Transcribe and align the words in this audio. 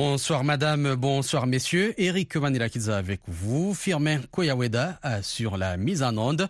Bonsoir 0.00 0.44
madame, 0.44 0.94
bonsoir 0.94 1.48
messieurs. 1.48 1.92
Eric 1.98 2.36
Manilakiza 2.36 2.96
avec 2.96 3.18
vous, 3.26 3.74
Firmin 3.74 4.20
Koyaweda 4.30 5.00
euh, 5.04 5.18
sur 5.22 5.56
la 5.56 5.76
mise 5.76 6.04
en 6.04 6.16
onde. 6.18 6.48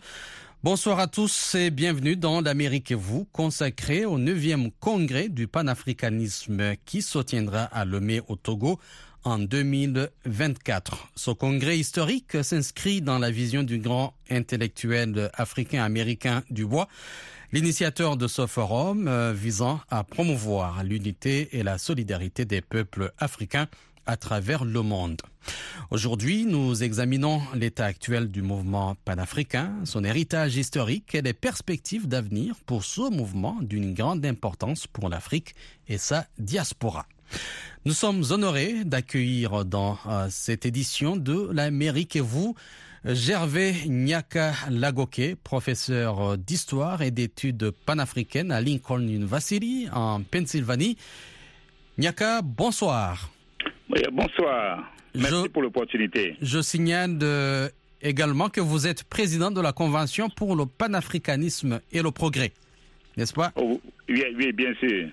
Bonsoir 0.64 0.98
à 0.98 1.06
tous 1.06 1.54
et 1.54 1.70
bienvenue 1.70 2.16
dans 2.16 2.40
l'Amérique 2.40 2.90
et 2.90 2.96
vous, 2.96 3.28
consacré 3.32 4.04
au 4.04 4.18
9e 4.18 4.72
congrès 4.80 5.28
du 5.28 5.46
panafricanisme 5.46 6.74
qui 6.84 7.00
se 7.00 7.20
tiendra 7.20 7.62
à 7.62 7.84
Lomé 7.84 8.22
au 8.26 8.34
Togo 8.34 8.80
en 9.22 9.38
2024. 9.38 11.10
Ce 11.14 11.30
congrès 11.30 11.78
historique 11.78 12.42
s'inscrit 12.42 13.00
dans 13.00 13.20
la 13.20 13.30
vision 13.30 13.62
du 13.62 13.78
grand 13.78 14.14
intellectuel 14.30 15.30
africain-américain 15.34 16.42
Dubois, 16.50 16.88
l'initiateur 17.52 18.16
de 18.16 18.26
ce 18.26 18.48
forum 18.48 19.06
euh, 19.06 19.32
visant 19.32 19.80
à 19.90 20.02
promouvoir 20.02 20.82
l'unité 20.82 21.56
et 21.56 21.62
la 21.62 21.78
solidarité 21.78 22.44
des 22.44 22.62
peuples 22.62 23.12
africains 23.18 23.68
à 24.08 24.16
travers 24.16 24.64
le 24.64 24.82
monde. 24.82 25.20
Aujourd'hui, 25.90 26.44
nous 26.44 26.82
examinons 26.82 27.42
l'état 27.54 27.84
actuel 27.84 28.28
du 28.28 28.42
mouvement 28.42 28.96
panafricain, 29.04 29.72
son 29.84 30.02
héritage 30.02 30.56
historique 30.56 31.14
et 31.14 31.22
les 31.22 31.34
perspectives 31.34 32.08
d'avenir 32.08 32.56
pour 32.66 32.84
ce 32.84 33.08
mouvement 33.10 33.56
d'une 33.60 33.94
grande 33.94 34.24
importance 34.26 34.86
pour 34.86 35.08
l'Afrique 35.10 35.54
et 35.88 35.98
sa 35.98 36.26
diaspora. 36.38 37.06
Nous 37.84 37.92
sommes 37.92 38.24
honorés 38.30 38.84
d'accueillir 38.84 39.66
dans 39.66 39.98
euh, 40.06 40.26
cette 40.30 40.64
édition 40.64 41.16
de 41.16 41.50
l'Amérique 41.52 42.16
et 42.16 42.20
vous 42.20 42.54
Gervais 43.04 43.74
Nyaka 43.86 44.52
Lagoke, 44.70 45.36
professeur 45.44 46.36
d'histoire 46.36 47.02
et 47.02 47.10
d'études 47.10 47.70
panafricaines 47.86 48.50
à 48.50 48.60
Lincoln 48.60 49.00
University 49.00 49.86
en 49.92 50.22
Pennsylvanie. 50.22 50.96
Nyaka, 51.98 52.42
bonsoir. 52.42 53.30
Oui, 53.90 54.00
bonsoir. 54.12 54.90
Merci 55.14 55.34
Je- 55.44 55.48
pour 55.48 55.62
l'opportunité. 55.62 56.36
Je 56.42 56.60
signale 56.60 57.18
euh, 57.22 57.68
également 58.02 58.48
que 58.48 58.60
vous 58.60 58.86
êtes 58.86 59.04
président 59.04 59.50
de 59.50 59.60
la 59.60 59.72
Convention 59.72 60.28
pour 60.28 60.54
le 60.56 60.66
panafricanisme 60.66 61.80
et 61.92 62.02
le 62.02 62.10
progrès, 62.10 62.52
n'est-ce 63.16 63.32
pas? 63.32 63.52
Oh, 63.56 63.80
oui, 64.08 64.24
oui, 64.36 64.52
bien 64.52 64.74
sûr. 64.78 65.08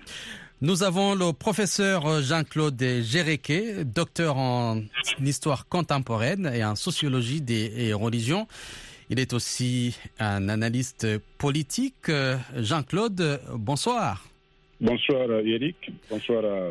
Nous 0.62 0.82
avons 0.82 1.14
le 1.14 1.32
professeur 1.32 2.22
Jean-Claude 2.22 2.82
Géréquet, 3.02 3.84
docteur 3.84 4.36
en 4.38 4.80
histoire 5.22 5.68
contemporaine 5.68 6.50
et 6.54 6.64
en 6.64 6.74
sociologie 6.76 7.40
des 7.42 7.72
et 7.76 7.92
religions. 7.92 8.46
Il 9.10 9.20
est 9.20 9.32
aussi 9.34 9.96
un 10.18 10.48
analyste 10.48 11.06
politique. 11.38 12.08
Euh, 12.08 12.36
Jean-Claude, 12.56 13.40
bonsoir. 13.54 14.24
Bonsoir 14.80 15.28
euh, 15.30 15.42
Eric, 15.44 15.90
bonsoir 16.10 16.44
à, 16.44 16.70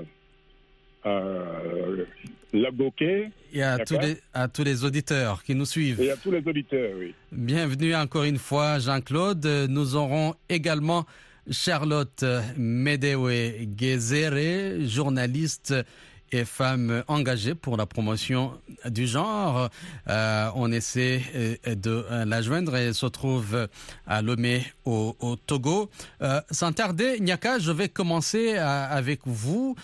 à 1.06 1.22
Lagoquet 2.54 3.32
Et 3.54 3.62
à 3.64 3.78
tous, 3.80 3.98
les, 4.00 4.18
à 4.34 4.48
tous 4.48 4.64
les 4.64 4.84
auditeurs 4.84 5.44
qui 5.44 5.56
nous 5.56 5.66
suivent. 5.66 6.02
et 6.02 6.12
à 6.12 6.18
tous 6.18 6.32
les 6.32 6.42
auditeurs. 6.46 6.92
Oui. 6.98 7.14
Bienvenue 7.32 7.96
encore 7.96 8.24
une 8.24 8.38
fois, 8.38 8.80
Jean-Claude. 8.80 9.46
Nous 9.70 9.96
aurons 9.96 10.36
également 10.50 11.06
Charlotte 11.52 12.26
Medewe 12.58 13.68
Gezere, 13.78 14.82
journaliste 14.88 15.76
et 16.32 16.46
femme 16.46 17.04
engagée 17.08 17.56
pour 17.56 17.78
la 17.78 17.86
promotion 17.86 18.60
du 18.86 19.08
genre. 19.08 19.70
Euh, 20.10 20.50
on 20.56 20.72
essaie 20.72 21.22
euh, 21.36 21.76
de 21.76 22.06
euh, 22.12 22.26
la 22.26 22.42
joindre 22.42 22.76
et 22.76 22.94
se 22.94 23.06
trouve 23.06 23.68
à 24.08 24.22
Lomé 24.22 24.64
au, 24.86 25.16
Togo. 25.48 25.90
Sans 26.52 26.72
tarder, 26.72 27.20
Nyaka, 27.20 27.60
je 27.60 27.72
vais 27.72 27.90
commencer 27.90 28.58
avec 28.58 29.22
vous. 29.26 29.76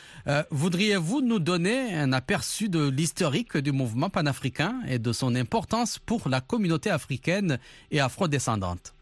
Voudriez-vous 0.49 1.21
nous 1.21 1.39
donner 1.39 1.93
un 1.93 2.13
aperçu 2.13 2.69
de 2.69 2.89
l'historique 2.89 3.57
du 3.57 3.71
mouvement 3.71 4.09
panafricain 4.09 4.81
et 4.87 4.99
de 4.99 5.11
son 5.11 5.35
importance 5.35 5.99
pour 5.99 6.29
la 6.29 6.41
communauté 6.41 6.89
africaine 6.89 7.59
et 7.91 7.99
afrodescendante? 7.99 8.93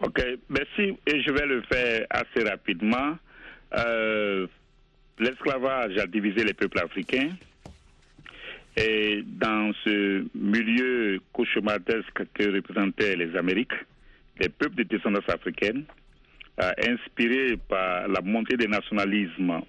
OK, 0.00 0.22
merci. 0.48 0.96
Et 1.06 1.22
je 1.22 1.30
vais 1.30 1.46
le 1.46 1.62
faire 1.62 2.06
assez 2.10 2.48
rapidement. 2.48 3.16
L'esclavage 5.18 5.96
a 5.98 6.06
divisé 6.06 6.44
les 6.44 6.52
peuples 6.54 6.78
africains. 6.78 7.30
Et 8.76 9.22
dans 9.24 9.72
ce 9.84 10.26
milieu 10.34 11.18
cauchemardesque 11.32 12.24
que 12.34 12.54
représentaient 12.54 13.16
les 13.16 13.34
Amériques, 13.34 13.72
les 14.38 14.50
peuples 14.50 14.76
de 14.76 14.82
descendance 14.82 15.28
africaine, 15.28 15.84
euh, 16.62 16.70
inspirés 16.86 17.56
par 17.68 18.06
la 18.08 18.20
montée 18.20 18.56
des 18.58 18.66
nationalismes 18.66 19.62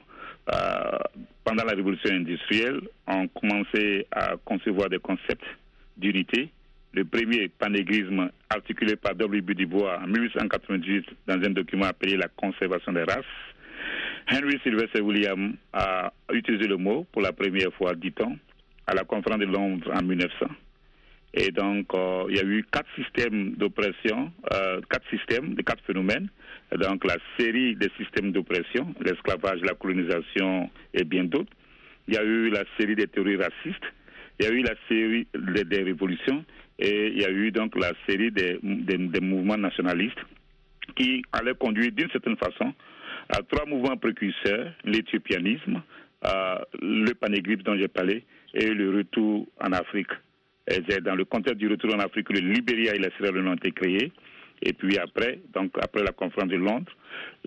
euh, 0.53 0.97
pendant 1.45 1.63
la 1.63 1.73
révolution 1.73 2.13
industrielle, 2.13 2.81
ont 3.07 3.27
commencé 3.29 4.05
à 4.11 4.35
concevoir 4.43 4.89
des 4.89 4.99
concepts 4.99 5.45
d'unité. 5.95 6.49
Le 6.93 7.05
premier 7.05 7.47
panégrisme 7.47 8.29
articulé 8.49 8.97
par 8.97 9.15
W. 9.15 9.53
Dubois 9.53 9.99
en 10.03 10.07
1898 10.07 11.05
dans 11.27 11.35
un 11.35 11.49
document 11.51 11.85
appelé 11.85 12.17
La 12.17 12.27
conservation 12.27 12.91
des 12.91 13.03
races. 13.03 13.23
Henry 14.29 14.59
Sylvester 14.61 15.01
William 15.01 15.55
a 15.71 16.11
utilisé 16.33 16.67
le 16.67 16.75
mot 16.77 17.05
pour 17.13 17.21
la 17.21 17.31
première 17.31 17.71
fois, 17.73 17.95
dit-on, 17.95 18.37
à 18.85 18.93
la 18.93 19.03
conférence 19.05 19.39
de 19.39 19.45
Londres 19.45 19.89
en 19.93 20.03
1900. 20.03 20.47
Et 21.33 21.51
donc, 21.51 21.93
euh, 21.93 22.25
il 22.29 22.35
y 22.35 22.39
a 22.39 22.43
eu 22.43 22.65
quatre 22.71 22.89
systèmes 22.95 23.51
d'oppression, 23.55 24.31
euh, 24.53 24.81
quatre 24.89 25.07
systèmes, 25.09 25.53
de 25.53 25.61
quatre 25.61 25.83
phénomènes. 25.85 26.27
Donc, 26.75 27.05
la 27.05 27.17
série 27.39 27.75
des 27.75 27.89
systèmes 27.97 28.31
d'oppression, 28.31 28.93
l'esclavage, 28.99 29.61
la 29.61 29.75
colonisation 29.75 30.69
et 30.93 31.03
bien 31.03 31.23
d'autres. 31.23 31.51
Il 32.07 32.15
y 32.15 32.17
a 32.17 32.23
eu 32.23 32.49
la 32.49 32.63
série 32.77 32.95
des 32.95 33.07
théories 33.07 33.37
racistes. 33.37 33.85
Il 34.39 34.45
y 34.45 34.49
a 34.49 34.51
eu 34.51 34.61
la 34.61 34.75
série 34.89 35.27
des, 35.33 35.83
révolutions. 35.83 36.43
Et 36.79 37.07
il 37.07 37.21
y 37.21 37.25
a 37.25 37.29
eu 37.31 37.51
donc 37.51 37.75
la 37.75 37.91
série 38.07 38.31
des 38.31 38.59
mouvements 39.21 39.57
nationalistes 39.57 40.19
qui 40.95 41.23
allaient 41.31 41.55
conduire 41.55 41.91
d'une 41.91 42.09
certaine 42.09 42.37
façon 42.37 42.73
à 43.29 43.41
trois 43.43 43.65
mouvements 43.65 43.97
précurseurs, 43.97 44.71
l'éthiopianisme, 44.83 45.81
le 46.81 47.13
panégrisme 47.13 47.63
dont 47.63 47.77
j'ai 47.77 47.87
parlé 47.87 48.23
et 48.53 48.69
le 48.69 48.95
retour 48.95 49.47
en 49.61 49.71
Afrique. 49.73 50.11
Dans 51.03 51.15
le 51.15 51.25
contexte 51.25 51.59
du 51.59 51.67
retour 51.67 51.93
en 51.95 51.99
Afrique 51.99 52.27
que 52.27 52.33
le 52.33 52.39
Libéria 52.39 52.93
et 52.93 52.99
la 52.99 53.09
Sierra 53.11 53.31
Leone 53.31 53.47
ont 53.49 53.55
été 53.55 53.71
créés. 53.71 54.11
Et 54.61 54.73
puis 54.73 54.97
après, 54.97 55.39
donc 55.53 55.71
après 55.79 56.03
la 56.03 56.11
conférence 56.11 56.49
de 56.49 56.57
Londres, 56.57 56.91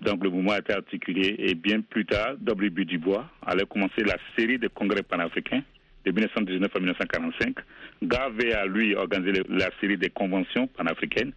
donc 0.01 0.23
le 0.23 0.29
mouvement 0.29 0.53
a 0.53 0.59
été 0.59 0.73
articulé 0.73 1.35
et 1.39 1.55
bien 1.55 1.81
plus 1.81 2.05
tard, 2.05 2.37
W. 2.39 2.85
Dubois 2.85 3.29
allait 3.45 3.65
commencer 3.65 4.03
la 4.05 4.15
série 4.37 4.57
de 4.57 4.69
congrès 4.69 5.03
panafricains 5.03 5.63
de 6.05 6.11
1919 6.11 6.71
à 6.75 6.79
1945. 6.79 7.55
Garvey 8.03 8.53
a 8.53 8.65
lui 8.65 8.95
organisé 8.95 9.43
la 9.49 9.69
série 9.79 9.97
des 9.97 10.09
conventions 10.09 10.67
panafricaines. 10.67 11.33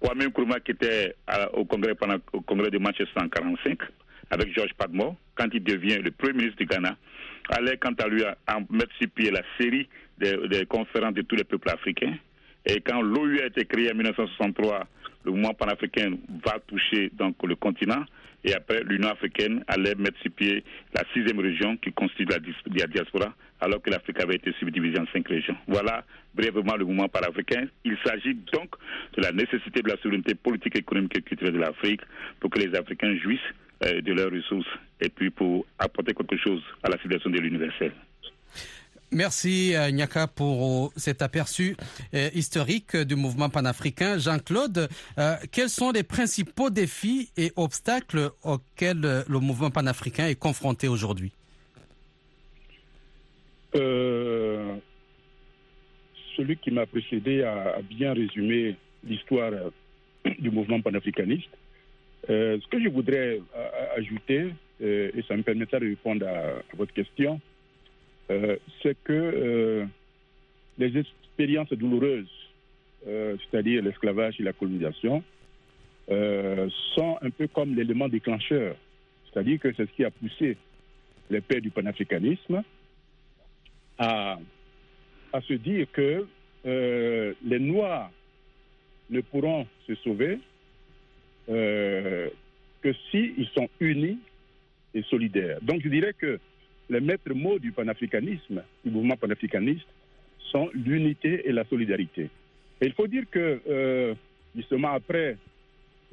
Kwame 0.00 0.24
Nkrumah 0.24 0.60
qui 0.60 0.72
était 0.72 1.14
au 1.54 1.64
congrès, 1.64 1.94
au 2.32 2.40
congrès 2.40 2.70
de 2.70 2.78
Manchester 2.78 3.20
en 3.20 3.24
1945 3.24 3.78
avec 4.30 4.54
George 4.54 4.72
Padmore, 4.78 5.14
quand 5.34 5.48
il 5.52 5.62
devient 5.62 5.98
le 5.98 6.10
premier 6.10 6.32
ministre 6.32 6.56
du 6.58 6.66
Ghana, 6.66 6.96
allait 7.50 7.76
quant 7.76 7.92
à 8.02 8.08
lui 8.08 8.22
mettre 8.70 8.94
sur 8.98 9.08
pied 9.10 9.30
la 9.30 9.42
série 9.58 9.88
des, 10.18 10.36
des 10.48 10.64
conférences 10.64 11.14
de 11.14 11.22
tous 11.22 11.36
les 11.36 11.44
peuples 11.44 11.68
africains. 11.68 12.14
Et 12.64 12.80
quand 12.80 13.02
l'OU 13.02 13.40
a 13.42 13.46
été 13.46 13.66
créée 13.66 13.90
en 13.90 13.94
1963, 13.94 14.86
le 15.24 15.30
mouvement 15.32 15.52
panafricain 15.52 16.12
va 16.44 16.58
toucher 16.66 17.10
donc 17.12 17.36
le 17.44 17.56
continent. 17.56 18.04
Et 18.44 18.54
après, 18.54 18.82
l'Union 18.82 19.08
africaine 19.08 19.64
allait 19.68 19.94
mettre 19.94 20.18
sur 20.20 20.32
pied 20.32 20.64
la 20.94 21.02
sixième 21.12 21.38
région 21.38 21.76
qui 21.76 21.92
constitue 21.92 22.24
la, 22.24 22.86
diaspora, 22.86 23.34
alors 23.60 23.80
que 23.80 23.90
l'Afrique 23.90 24.20
avait 24.20 24.34
été 24.34 24.52
subdivisée 24.58 24.98
en 24.98 25.06
cinq 25.12 25.28
régions. 25.28 25.56
Voilà 25.68 26.04
brièvement 26.34 26.76
le 26.76 26.84
mouvement 26.84 27.08
panafricain. 27.08 27.66
Il 27.84 27.96
s'agit 28.04 28.34
donc 28.52 28.74
de 29.16 29.22
la 29.22 29.32
nécessité 29.32 29.82
de 29.82 29.88
la 29.88 29.96
souveraineté 29.98 30.34
politique, 30.34 30.76
économique 30.76 31.16
et 31.18 31.22
culturelle 31.22 31.54
de 31.54 31.60
l'Afrique 31.60 32.00
pour 32.40 32.50
que 32.50 32.58
les 32.58 32.74
Africains 32.76 33.16
jouissent 33.22 33.40
euh, 33.84 34.00
de 34.00 34.12
leurs 34.12 34.30
ressources 34.30 34.68
et 35.00 35.08
puis 35.08 35.30
pour 35.30 35.66
apporter 35.78 36.14
quelque 36.14 36.36
chose 36.36 36.62
à 36.82 36.88
la 36.88 36.96
civilisation 36.98 37.30
de 37.30 37.38
l'universel. 37.38 37.92
Merci 39.12 39.76
euh, 39.76 39.90
Nyaka 39.90 40.26
pour 40.26 40.86
euh, 40.86 40.88
cet 40.96 41.20
aperçu 41.20 41.76
euh, 42.14 42.30
historique 42.34 42.96
du 42.96 43.14
mouvement 43.14 43.50
panafricain. 43.50 44.16
Jean-Claude, 44.16 44.88
quels 45.52 45.68
sont 45.68 45.90
les 45.92 46.02
principaux 46.02 46.70
défis 46.70 47.30
et 47.36 47.52
obstacles 47.56 48.30
auxquels 48.42 49.24
le 49.28 49.38
mouvement 49.38 49.70
panafricain 49.70 50.28
est 50.28 50.38
confronté 50.38 50.88
aujourd'hui? 50.88 51.32
Celui 56.36 56.56
qui 56.56 56.70
m'a 56.70 56.86
précédé 56.86 57.42
a, 57.42 57.80
bien 57.82 58.14
résumé 58.14 58.76
l'histoire 59.04 59.52
du 60.38 60.50
mouvement 60.50 60.80
panafricaniste. 60.80 61.50
Ce 62.28 62.68
que 62.68 62.82
je 62.82 62.88
voudrais 62.88 63.40
ajouter, 63.96 64.54
et 64.80 65.24
ça 65.28 65.36
me 65.36 65.42
permettra 65.42 65.78
de 65.80 65.86
répondre 65.86 66.26
à 66.26 66.76
votre 66.76 66.92
question, 66.92 67.40
euh, 68.32 68.56
c'est 68.82 68.96
que 69.04 69.12
euh, 69.12 69.84
les 70.78 70.96
expériences 70.96 71.72
douloureuses, 71.72 72.30
euh, 73.06 73.36
c'est-à-dire 73.38 73.82
l'esclavage 73.82 74.40
et 74.40 74.42
la 74.42 74.52
colonisation, 74.52 75.22
sont 76.94 77.16
un 77.22 77.30
peu 77.30 77.46
comme 77.46 77.74
l'élément 77.74 78.08
déclencheur. 78.08 78.76
C'est-à-dire 79.24 79.58
que 79.60 79.72
c'est 79.74 79.86
ce 79.86 79.92
qui 79.92 80.04
a 80.04 80.10
poussé 80.10 80.58
les 81.30 81.40
pères 81.40 81.62
du 81.62 81.70
panafricanisme 81.70 82.62
à, 83.96 84.38
à 85.32 85.40
se 85.40 85.54
dire 85.54 85.86
que 85.90 86.26
les 86.64 87.58
Noirs 87.58 88.10
ne 89.08 89.20
pourront 89.22 89.66
se 89.86 89.94
sauver 89.94 90.38
que 91.46 92.92
s'ils 93.10 93.48
sont 93.54 93.70
unis 93.80 94.18
et 94.92 95.02
solidaires. 95.04 95.60
Donc 95.62 95.80
je 95.82 95.88
dirais 95.88 96.12
que 96.12 96.38
les 96.92 97.00
maîtres 97.00 97.34
mots 97.34 97.58
du 97.58 97.72
panafricanisme, 97.72 98.62
du 98.84 98.90
mouvement 98.90 99.16
panafricaniste, 99.16 99.86
sont 100.50 100.70
l'unité 100.74 101.48
et 101.48 101.52
la 101.52 101.64
solidarité. 101.64 102.28
Et 102.80 102.86
il 102.86 102.92
faut 102.92 103.06
dire 103.06 103.24
que, 103.30 103.60
euh, 103.68 104.14
justement, 104.54 104.92
après 104.92 105.36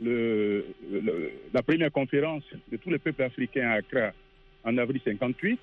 la 0.02 1.62
première 1.62 1.92
conférence 1.92 2.44
de 2.72 2.78
tous 2.78 2.90
les 2.90 3.00
peuples 3.00 3.24
africains 3.24 3.70
à 3.70 3.74
Accra 3.74 4.12
en 4.64 4.78
avril 4.78 5.02
58, 5.04 5.60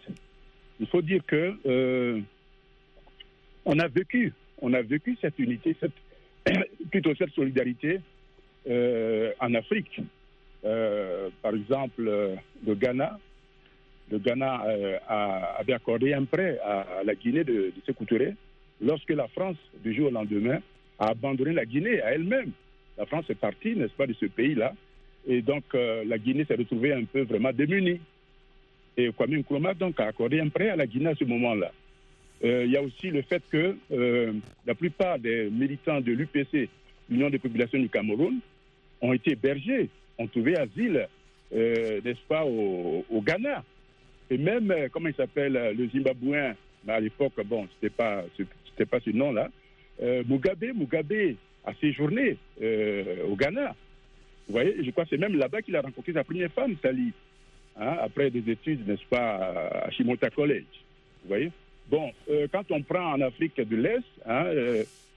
il 0.80 0.86
faut 0.88 1.00
dire 1.00 1.22
que 1.26 1.54
euh, 1.64 2.20
on 3.64 3.78
a 3.78 3.88
vécu, 3.88 4.34
on 4.60 4.74
a 4.74 4.82
vécu 4.82 5.16
cette 5.22 5.38
unité, 5.38 5.74
plutôt 6.90 7.14
cette 7.14 7.32
solidarité 7.32 8.00
euh, 8.68 9.32
en 9.40 9.54
Afrique. 9.54 10.00
Par 11.42 11.54
exemple, 11.54 12.02
le 12.02 12.74
Ghana, 12.74 13.20
le 14.10 14.18
Ghana 14.18 14.64
euh, 14.66 14.98
a- 15.08 15.56
avait 15.58 15.72
accordé 15.72 16.14
un 16.14 16.24
prêt 16.24 16.58
à, 16.64 17.02
la 17.04 17.14
Guinée 17.14 17.44
de, 17.44 17.52
de 17.52 17.72
Sékou 17.84 18.04
Touré 18.04 18.34
lorsque 18.80 19.10
la 19.10 19.26
France, 19.28 19.56
du 19.82 19.94
jour 19.94 20.08
au 20.08 20.10
lendemain, 20.10 20.60
a 20.98 21.08
abandonné 21.08 21.52
la 21.52 21.64
Guinée 21.64 22.00
à 22.02 22.12
elle-même. 22.12 22.50
La 22.98 23.06
France 23.06 23.24
est 23.30 23.34
partie, 23.38 23.74
n'est-ce 23.76 23.92
pas, 23.94 24.06
de 24.06 24.14
ce 24.14 24.26
pays-là. 24.26 24.72
Et 25.26 25.42
donc, 25.42 25.64
euh, 25.74 26.04
la 26.06 26.18
Guinée 26.18 26.44
s'est 26.44 26.54
retrouvée 26.54 26.92
un 26.92 27.04
peu 27.04 27.22
vraiment 27.22 27.52
démunie. 27.52 28.00
Et 28.96 29.10
Kwame 29.12 29.36
Nkrumah, 29.38 29.74
donc, 29.74 29.98
a 30.00 30.06
accordé 30.06 30.40
un 30.40 30.48
prêt 30.48 30.70
à 30.70 30.76
la 30.76 30.86
Guinée 30.86 31.08
à 31.10 31.14
ce 31.14 31.24
moment-là. 31.24 31.72
Euh, 32.44 32.64
Il 32.64 32.70
y 32.70 32.76
a 32.76 32.82
aussi 32.82 33.10
le 33.10 33.22
fait 33.22 33.42
que 33.50 33.76
la 34.66 34.74
plupart 34.74 35.18
des 35.18 35.50
militants 35.50 36.00
de 36.00 36.12
l'UPC, 36.12 36.68
l'Union 37.10 37.28
des 37.28 37.38
populations 37.38 37.78
du 37.78 37.88
Cameroun, 37.88 38.38
ont 39.02 39.12
été 39.12 39.32
hébergés, 39.32 39.90
ont 40.18 40.26
trouvé 40.26 40.56
asile, 40.56 41.08
n'est-ce 41.52 42.24
pas, 42.28 42.44
au 42.46 43.20
Ghana. 43.22 43.64
Et 44.30 44.38
même, 44.38 44.70
euh, 44.70 44.88
comment 44.90 45.08
il 45.08 45.14
s'appelle, 45.14 45.56
euh, 45.56 45.72
le 45.72 45.88
Zimbabwéen, 45.88 46.54
à 46.88 47.00
l'époque, 47.00 47.34
bon, 47.44 47.66
c'était 47.74 47.94
pas, 47.94 48.24
c'était 48.36 48.86
pas 48.86 49.00
ce 49.00 49.10
nom-là, 49.10 49.48
euh, 50.02 50.22
Mugabe, 50.28 50.64
Mugabe 50.74 51.34
a 51.64 51.74
séjourné 51.74 52.36
au 53.28 53.34
Ghana. 53.34 53.74
Vous 54.46 54.52
voyez, 54.52 54.76
je 54.84 54.90
crois 54.92 55.04
que 55.04 55.10
c'est 55.10 55.18
même 55.20 55.36
là-bas 55.36 55.62
qu'il 55.62 55.74
a 55.74 55.80
rencontré 55.80 56.12
sa 56.12 56.22
première 56.22 56.52
femme, 56.52 56.76
Sally, 56.80 57.12
hein, 57.76 57.96
après 58.00 58.30
des 58.30 58.48
études, 58.48 58.86
n'est-ce 58.86 59.04
pas, 59.06 59.80
à 59.84 59.90
Shimota 59.90 60.30
College. 60.30 60.62
Vous 61.22 61.28
voyez? 61.28 61.50
Bon, 61.88 62.12
quand 62.52 62.70
on 62.70 62.82
prend 62.82 63.14
en 63.14 63.20
Afrique 63.20 63.56
de 63.56 63.76
l'Est, 63.76 64.04
hein, 64.26 64.44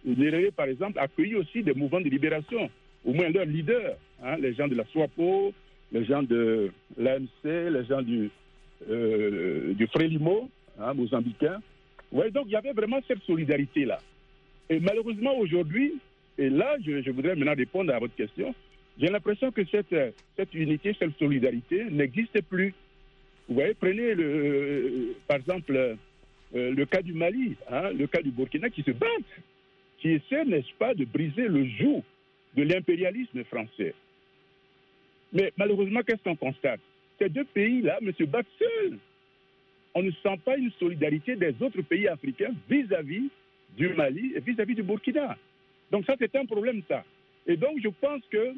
Nyerere, 0.06 0.52
par 0.52 0.66
exemple, 0.66 0.98
accueilli 0.98 1.36
aussi 1.36 1.62
des 1.62 1.74
mouvements 1.74 2.02
de 2.02 2.10
libération, 2.10 2.68
au 3.06 3.14
moins 3.14 3.30
leurs 3.30 3.46
leaders, 3.46 3.96
hein, 4.24 4.38
les 4.40 4.56
gens 4.56 4.68
de 4.68 4.76
la 4.76 4.86
SWAPO, 4.86 5.54
les 5.92 6.06
gens 6.06 6.24
de 6.24 6.72
l'AMC, 6.98 7.44
les 7.44 7.86
gens 7.86 8.02
du, 8.02 8.32
euh, 8.90 9.74
du 9.74 9.88
Frélimo, 9.88 10.50
hein, 10.80 10.94
mozambicain. 10.94 11.62
Voyez, 12.12 12.32
donc 12.32 12.46
il 12.48 12.54
y 12.54 12.56
avait 12.56 12.74
vraiment 12.74 13.00
cette 13.08 13.22
solidarité-là. 13.24 14.00
Et 14.70 14.80
malheureusement, 14.80 15.36
aujourd'hui, 15.38 15.96
et 16.38 16.50
là, 16.50 16.78
je, 16.86 17.12
voudrais 17.12 17.36
maintenant 17.36 17.56
répondre 17.56 17.94
à 17.94 18.00
votre 18.00 18.16
question, 18.16 18.56
j'ai 19.00 19.08
l'impression 19.08 19.52
que 19.52 19.66
cette, 19.66 19.96
cette 20.38 20.54
unité, 20.54 20.96
cette 20.98 21.18
solidarité 21.18 21.86
n'existe 21.92 22.42
plus. 22.44 22.74
Vous 23.48 23.56
voyez, 23.56 23.74
prenez 23.74 24.14
le, 24.14 24.24
euh, 24.24 25.16
par 25.28 25.38
exemple 25.38 25.74
euh, 25.76 25.96
le 26.74 26.86
cas 26.86 27.02
du 27.02 27.14
Mali, 27.14 27.56
hein, 27.70 27.92
le 27.92 28.08
cas 28.08 28.22
du 28.22 28.32
Burkina 28.32 28.70
qui 28.70 28.84
se 28.84 28.92
battent, 28.92 29.44
qui 30.00 30.12
essaient, 30.12 30.46
n'est-ce 30.46 30.74
pas, 30.78 30.94
de 30.94 31.06
briser 31.06 31.48
le 31.48 31.66
joug 31.66 32.04
de 32.56 32.64
l'impérialisme 32.64 33.44
français. 33.46 33.94
Mais 35.34 35.52
malheureusement, 35.58 36.02
qu'est-ce 36.02 36.24
qu'on 36.24 36.36
constate? 36.36 36.80
Ces 37.20 37.30
deux 37.30 37.46
pays-là 37.46 38.00
ne 38.02 38.12
se 38.14 38.24
battent 38.24 38.48
seuls. 38.58 38.98
On 39.94 40.04
ne 40.04 40.12
sent 40.12 40.40
pas 40.46 40.58
une 40.58 40.72
solidarité 40.80 41.36
des 41.36 41.54
autres 41.62 41.82
pays 41.82 42.08
africains 42.08 42.54
vis-à-vis 42.70 43.30
du 43.78 43.90
Mali 43.90 44.34
et 44.36 44.40
vis-à-vis 44.40 44.76
du 44.76 44.84
Burkina. 44.84 45.38
Donc 45.92 46.06
ça, 46.06 46.16
c'est 46.20 46.36
un 46.36 46.46
problème, 46.46 46.82
ça. 46.88 47.04
Et 47.48 47.58
donc, 47.58 47.80
je 47.84 47.90
pense 47.90 48.22
que 48.30 48.54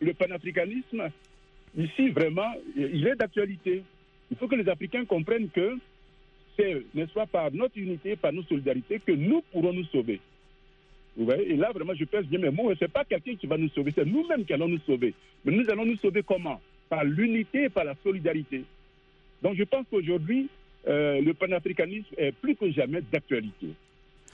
le 0.00 0.14
panafricanisme, 0.14 1.10
ici, 1.76 2.08
vraiment, 2.08 2.52
il 2.76 3.06
est 3.06 3.16
d'actualité. 3.16 3.82
Il 4.30 4.36
faut 4.36 4.48
que 4.48 4.54
les 4.54 4.68
Africains 4.68 5.04
comprennent 5.04 5.50
que 5.50 5.76
c'est, 6.56 6.82
n'est-ce 6.94 7.12
pas, 7.12 7.26
par 7.26 7.52
notre 7.52 7.78
unité, 7.78 8.16
par 8.16 8.32
nos 8.32 8.42
solidarités, 8.44 9.00
que 9.00 9.12
nous 9.12 9.42
pourrons 9.52 9.72
nous 9.72 9.84
sauver. 9.86 10.20
Vous 11.16 11.24
voyez 11.24 11.52
Et 11.52 11.56
là, 11.56 11.70
vraiment, 11.72 11.94
je 11.94 12.04
pèse 12.04 12.26
bien 12.26 12.38
mes 12.38 12.50
mots. 12.50 12.74
Ce 12.74 12.84
n'est 12.84 12.88
pas 12.88 13.04
quelqu'un 13.04 13.34
qui 13.36 13.46
va 13.46 13.58
nous 13.58 13.68
sauver, 13.70 13.92
c'est 13.94 14.06
nous-mêmes 14.06 14.44
qui 14.44 14.52
allons 14.54 14.68
nous 14.68 14.80
sauver. 14.80 15.14
Mais 15.44 15.52
nous 15.52 15.68
allons 15.68 15.84
nous 15.84 15.96
sauver 15.96 16.22
comment? 16.22 16.60
Par 16.90 17.04
l'unité 17.04 17.64
et 17.64 17.68
par 17.70 17.84
la 17.84 17.94
solidarité. 18.02 18.64
Donc, 19.42 19.56
je 19.56 19.64
pense 19.64 19.86
qu'aujourd'hui, 19.90 20.48
euh, 20.86 21.22
le 21.22 21.32
panafricanisme 21.32 22.14
est 22.18 22.32
plus 22.32 22.56
que 22.56 22.70
jamais 22.70 23.00
d'actualité. 23.00 23.68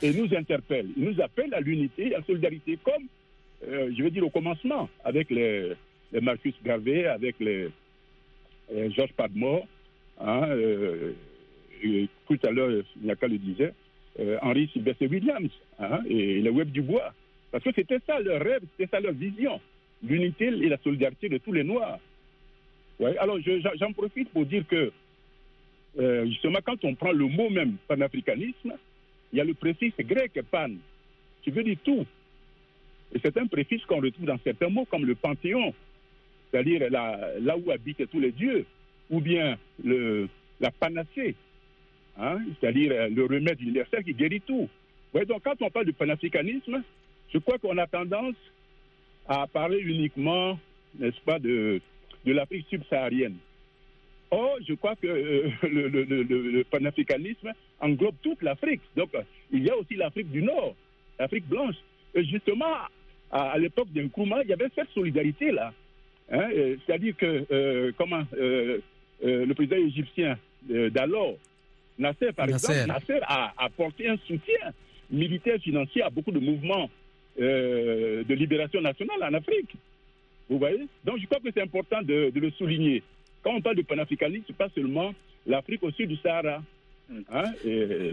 Et 0.02 0.12
nous 0.12 0.34
interpelle. 0.36 0.88
Il 0.96 1.04
nous 1.04 1.20
appelle 1.20 1.54
à 1.54 1.60
l'unité 1.60 2.08
et 2.08 2.14
à 2.14 2.18
la 2.18 2.24
solidarité, 2.24 2.78
comme, 2.82 3.04
euh, 3.68 3.90
je 3.96 4.02
veux 4.02 4.10
dire, 4.10 4.26
au 4.26 4.30
commencement, 4.30 4.88
avec 5.04 5.30
les, 5.30 5.72
Marcus 6.20 6.54
Garvey, 6.64 7.06
avec 7.06 7.36
les, 7.40 7.68
euh, 8.72 8.90
Georges 8.90 9.12
Padmore, 9.12 9.66
hein, 10.20 10.48
euh, 10.48 11.12
et 11.82 12.08
tout 12.26 12.38
à 12.44 12.50
l'heure, 12.50 12.84
Nyaka 13.02 13.28
le 13.28 13.38
disait, 13.38 13.72
Henri 14.40 14.70
Sylvester 14.72 15.08
Williams 15.08 15.50
hein, 15.78 16.00
et 16.08 16.40
le 16.40 16.50
Web 16.50 16.70
du 16.70 16.80
Bois. 16.80 17.12
Parce 17.52 17.62
que 17.62 17.70
c'était 17.74 18.00
ça 18.06 18.18
leur 18.18 18.40
rêve, 18.40 18.62
c'était 18.76 18.90
ça 18.90 18.98
leur 18.98 19.12
vision, 19.12 19.60
l'unité 20.02 20.46
et 20.46 20.68
la 20.70 20.78
solidarité 20.78 21.28
de 21.28 21.38
tous 21.38 21.52
les 21.52 21.64
Noirs. 21.64 21.98
Ouais, 22.98 23.16
alors 23.18 23.38
je- 23.40 23.60
j'en 23.78 23.92
profite 23.92 24.30
pour 24.30 24.46
dire 24.46 24.66
que, 24.66 24.90
euh, 25.98 26.26
justement, 26.26 26.60
quand 26.64 26.82
on 26.84 26.94
prend 26.94 27.12
le 27.12 27.26
mot 27.26 27.50
même 27.50 27.76
panafricanisme, 27.88 28.72
il 29.32 29.38
y 29.38 29.40
a 29.40 29.44
le 29.44 29.54
préfixe 29.54 29.96
grec 30.00 30.32
pan, 30.50 30.70
qui 31.42 31.50
veut 31.50 31.62
dire 31.64 31.76
tout. 31.84 32.06
Et 33.14 33.18
c'est 33.22 33.36
un 33.36 33.46
préfixe 33.46 33.84
qu'on 33.84 34.00
retrouve 34.00 34.26
dans 34.26 34.38
certains 34.42 34.68
mots 34.68 34.86
comme 34.86 35.04
le 35.04 35.14
panthéon, 35.14 35.74
c'est-à-dire 36.50 36.90
là, 36.90 37.18
là 37.40 37.56
où 37.56 37.70
habitent 37.70 38.10
tous 38.10 38.20
les 38.20 38.32
dieux, 38.32 38.64
ou 39.10 39.20
bien 39.20 39.58
le, 39.84 40.28
la 40.60 40.70
panacée, 40.70 41.34
hein, 42.18 42.38
c'est-à-dire 42.58 42.92
euh, 42.92 43.08
le 43.08 43.24
remède 43.26 43.60
universel 43.60 44.02
qui 44.04 44.14
guérit 44.14 44.40
tout. 44.40 44.68
Ouais, 45.12 45.24
donc 45.24 45.42
quand 45.44 45.60
on 45.60 45.70
parle 45.70 45.86
de 45.86 45.92
panafricanisme, 45.92 46.82
je 47.32 47.38
crois 47.38 47.58
qu'on 47.58 47.76
a 47.78 47.86
tendance 47.86 48.34
à 49.28 49.46
parler 49.46 49.78
uniquement, 49.80 50.58
n'est-ce 50.98 51.20
pas, 51.20 51.38
de, 51.38 51.80
de 52.26 52.32
l'Afrique 52.32 52.66
subsaharienne. 52.68 53.36
Or, 54.30 54.58
je 54.66 54.74
crois 54.74 54.96
que 54.96 55.06
euh, 55.06 55.48
le, 55.62 55.88
le- 55.88 56.02
le- 56.04 56.22
le- 56.24 56.50
le 56.50 56.64
panafricanisme 56.64 57.52
englobe 57.80 58.16
toute 58.22 58.42
l'Afrique. 58.42 58.80
Donc, 58.96 59.14
euh, 59.14 59.22
il 59.52 59.64
y 59.64 59.70
a 59.70 59.76
aussi 59.76 59.94
l'Afrique 59.94 60.30
du 60.30 60.42
Nord, 60.42 60.74
l'Afrique 61.18 61.46
blanche. 61.48 61.76
Et 62.14 62.24
justement, 62.24 62.74
à, 63.30 63.50
à 63.52 63.58
l'époque 63.58 63.92
d'un 63.92 64.04
Nkrumah, 64.04 64.42
il 64.42 64.48
y 64.50 64.52
avait 64.52 64.68
cette 64.74 64.90
solidarité-là. 64.90 65.72
Hein, 66.32 66.48
euh, 66.52 66.76
C'est-à-dire 66.84 67.16
que, 67.16 67.46
euh, 67.52 67.92
comment, 67.96 68.24
le 69.22 69.52
président 69.54 69.76
égyptien 69.76 70.36
d'alors, 70.68 71.36
Nasser, 71.98 72.32
par 72.32 72.48
Nasser. 72.48 72.72
exemple, 72.72 72.88
Nasser 72.88 73.20
a 73.22 73.52
apporté 73.56 74.08
un 74.08 74.16
soutien 74.26 74.72
militaire 75.10 75.58
financier 75.60 76.02
à 76.02 76.10
beaucoup 76.10 76.32
de 76.32 76.40
mouvements 76.40 76.90
de 77.38 78.34
libération 78.34 78.80
nationale 78.80 79.22
en 79.22 79.32
Afrique. 79.34 79.70
Vous 80.48 80.58
voyez 80.58 80.86
Donc 81.04 81.18
je 81.18 81.26
crois 81.26 81.40
que 81.40 81.48
c'est 81.54 81.62
important 81.62 82.02
de, 82.02 82.32
le 82.34 82.50
souligner. 82.52 83.02
Quand 83.42 83.54
on 83.54 83.60
parle 83.60 83.76
de 83.76 83.82
panafricanisme, 83.82 84.44
c'est 84.46 84.56
pas 84.56 84.68
seulement 84.74 85.14
l'Afrique 85.46 85.82
au 85.82 85.90
sud 85.90 86.08
du 86.08 86.16
Sahara. 86.16 86.62
Hein, 87.30 87.52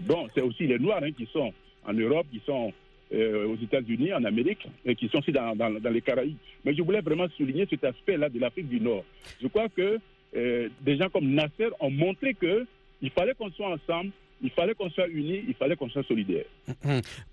bon, 0.04 0.28
c'est 0.36 0.42
aussi 0.42 0.68
les 0.68 0.78
Noirs 0.78 1.02
hein, 1.04 1.12
qui 1.12 1.28
sont 1.32 1.52
en 1.86 1.94
Europe, 1.94 2.28
qui 2.32 2.42
sont 2.46 2.72
euh, 3.13 3.46
aux 3.46 3.58
États-Unis, 3.58 4.12
en 4.12 4.24
Amérique, 4.24 4.68
et 4.86 4.96
qui 4.96 5.08
sont 5.08 5.20
aussi 5.20 5.32
dans, 5.32 5.54
les 5.92 6.02
Caraïbes. 6.02 6.38
Mais 6.66 6.74
je 6.74 6.82
voulais 6.82 7.02
vraiment 7.02 7.28
souligner 7.38 7.68
cet 7.70 7.84
aspect-là 7.84 8.28
de 8.30 8.40
l'Afrique 8.40 8.68
du 8.68 8.80
Nord. 8.80 9.04
Je 9.40 9.48
crois 9.48 9.70
que 9.70 10.00
euh, 10.36 10.70
des 10.82 10.98
gens 10.98 11.10
comme 11.10 11.30
Nasser 11.30 11.70
ont 11.80 11.92
montré 11.92 12.34
que 12.34 12.66
il 13.04 13.12
fallait 13.12 13.36
qu'on 13.36 13.52
soit 13.52 13.70
ensemble, 13.70 14.10
il 14.44 14.52
fallait 14.52 14.76
qu'on 14.76 14.90
soit 14.90 15.08
unis, 15.08 15.44
il 15.48 15.56
fallait 15.56 15.76
qu'on 15.76 15.90
soit 15.90 16.04
solidaires. 16.04 16.46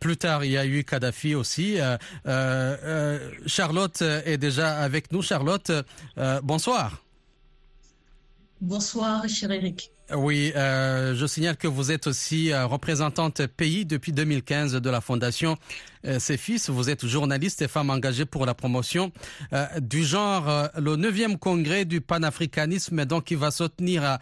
Plus 0.01 0.17
tard, 0.17 0.45
il 0.45 0.53
y 0.53 0.57
a 0.57 0.65
eu 0.65 0.85
Kadhafi 0.85 1.35
aussi. 1.35 1.81
Euh, 1.81 1.97
euh, 2.27 3.31
Charlotte 3.47 4.01
est 4.03 4.39
déjà 4.39 4.79
avec 4.79 5.13
nous. 5.13 5.21
Charlotte, 5.21 5.73
euh, 6.17 6.41
bonsoir. 6.43 7.03
Bonsoir, 8.61 9.29
cher 9.29 9.51
Eric. 9.51 9.91
Oui, 10.17 10.53
euh, 10.57 11.15
je 11.15 11.27
signale 11.27 11.57
que 11.57 11.69
vous 11.69 11.93
êtes 11.93 12.07
aussi 12.09 12.53
euh, 12.53 12.67
représentante 12.67 13.47
pays 13.47 13.85
depuis 13.85 14.13
2015 14.13 14.73
de 14.75 14.91
la 14.91 15.01
Fondation 15.01 15.57
euh, 16.05 16.19
Fils. 16.19 16.69
Vous 16.69 16.91
êtes 16.91 17.07
journaliste 17.07 17.63
et 17.63 17.69
femme 17.69 17.91
engagée 17.91 18.25
pour 18.25 18.45
la 18.45 18.55
promotion 18.55 19.13
euh, 19.53 19.67
du 19.81 20.03
genre. 20.03 20.49
Euh, 20.49 20.67
le 20.79 20.97
9e 20.97 21.39
congrès 21.39 21.85
du 21.85 22.01
panafricanisme, 22.01 23.05
donc, 23.05 23.25
qui 23.25 23.37
va 23.37 23.51
se 23.51 23.65
tenir 23.65 24.19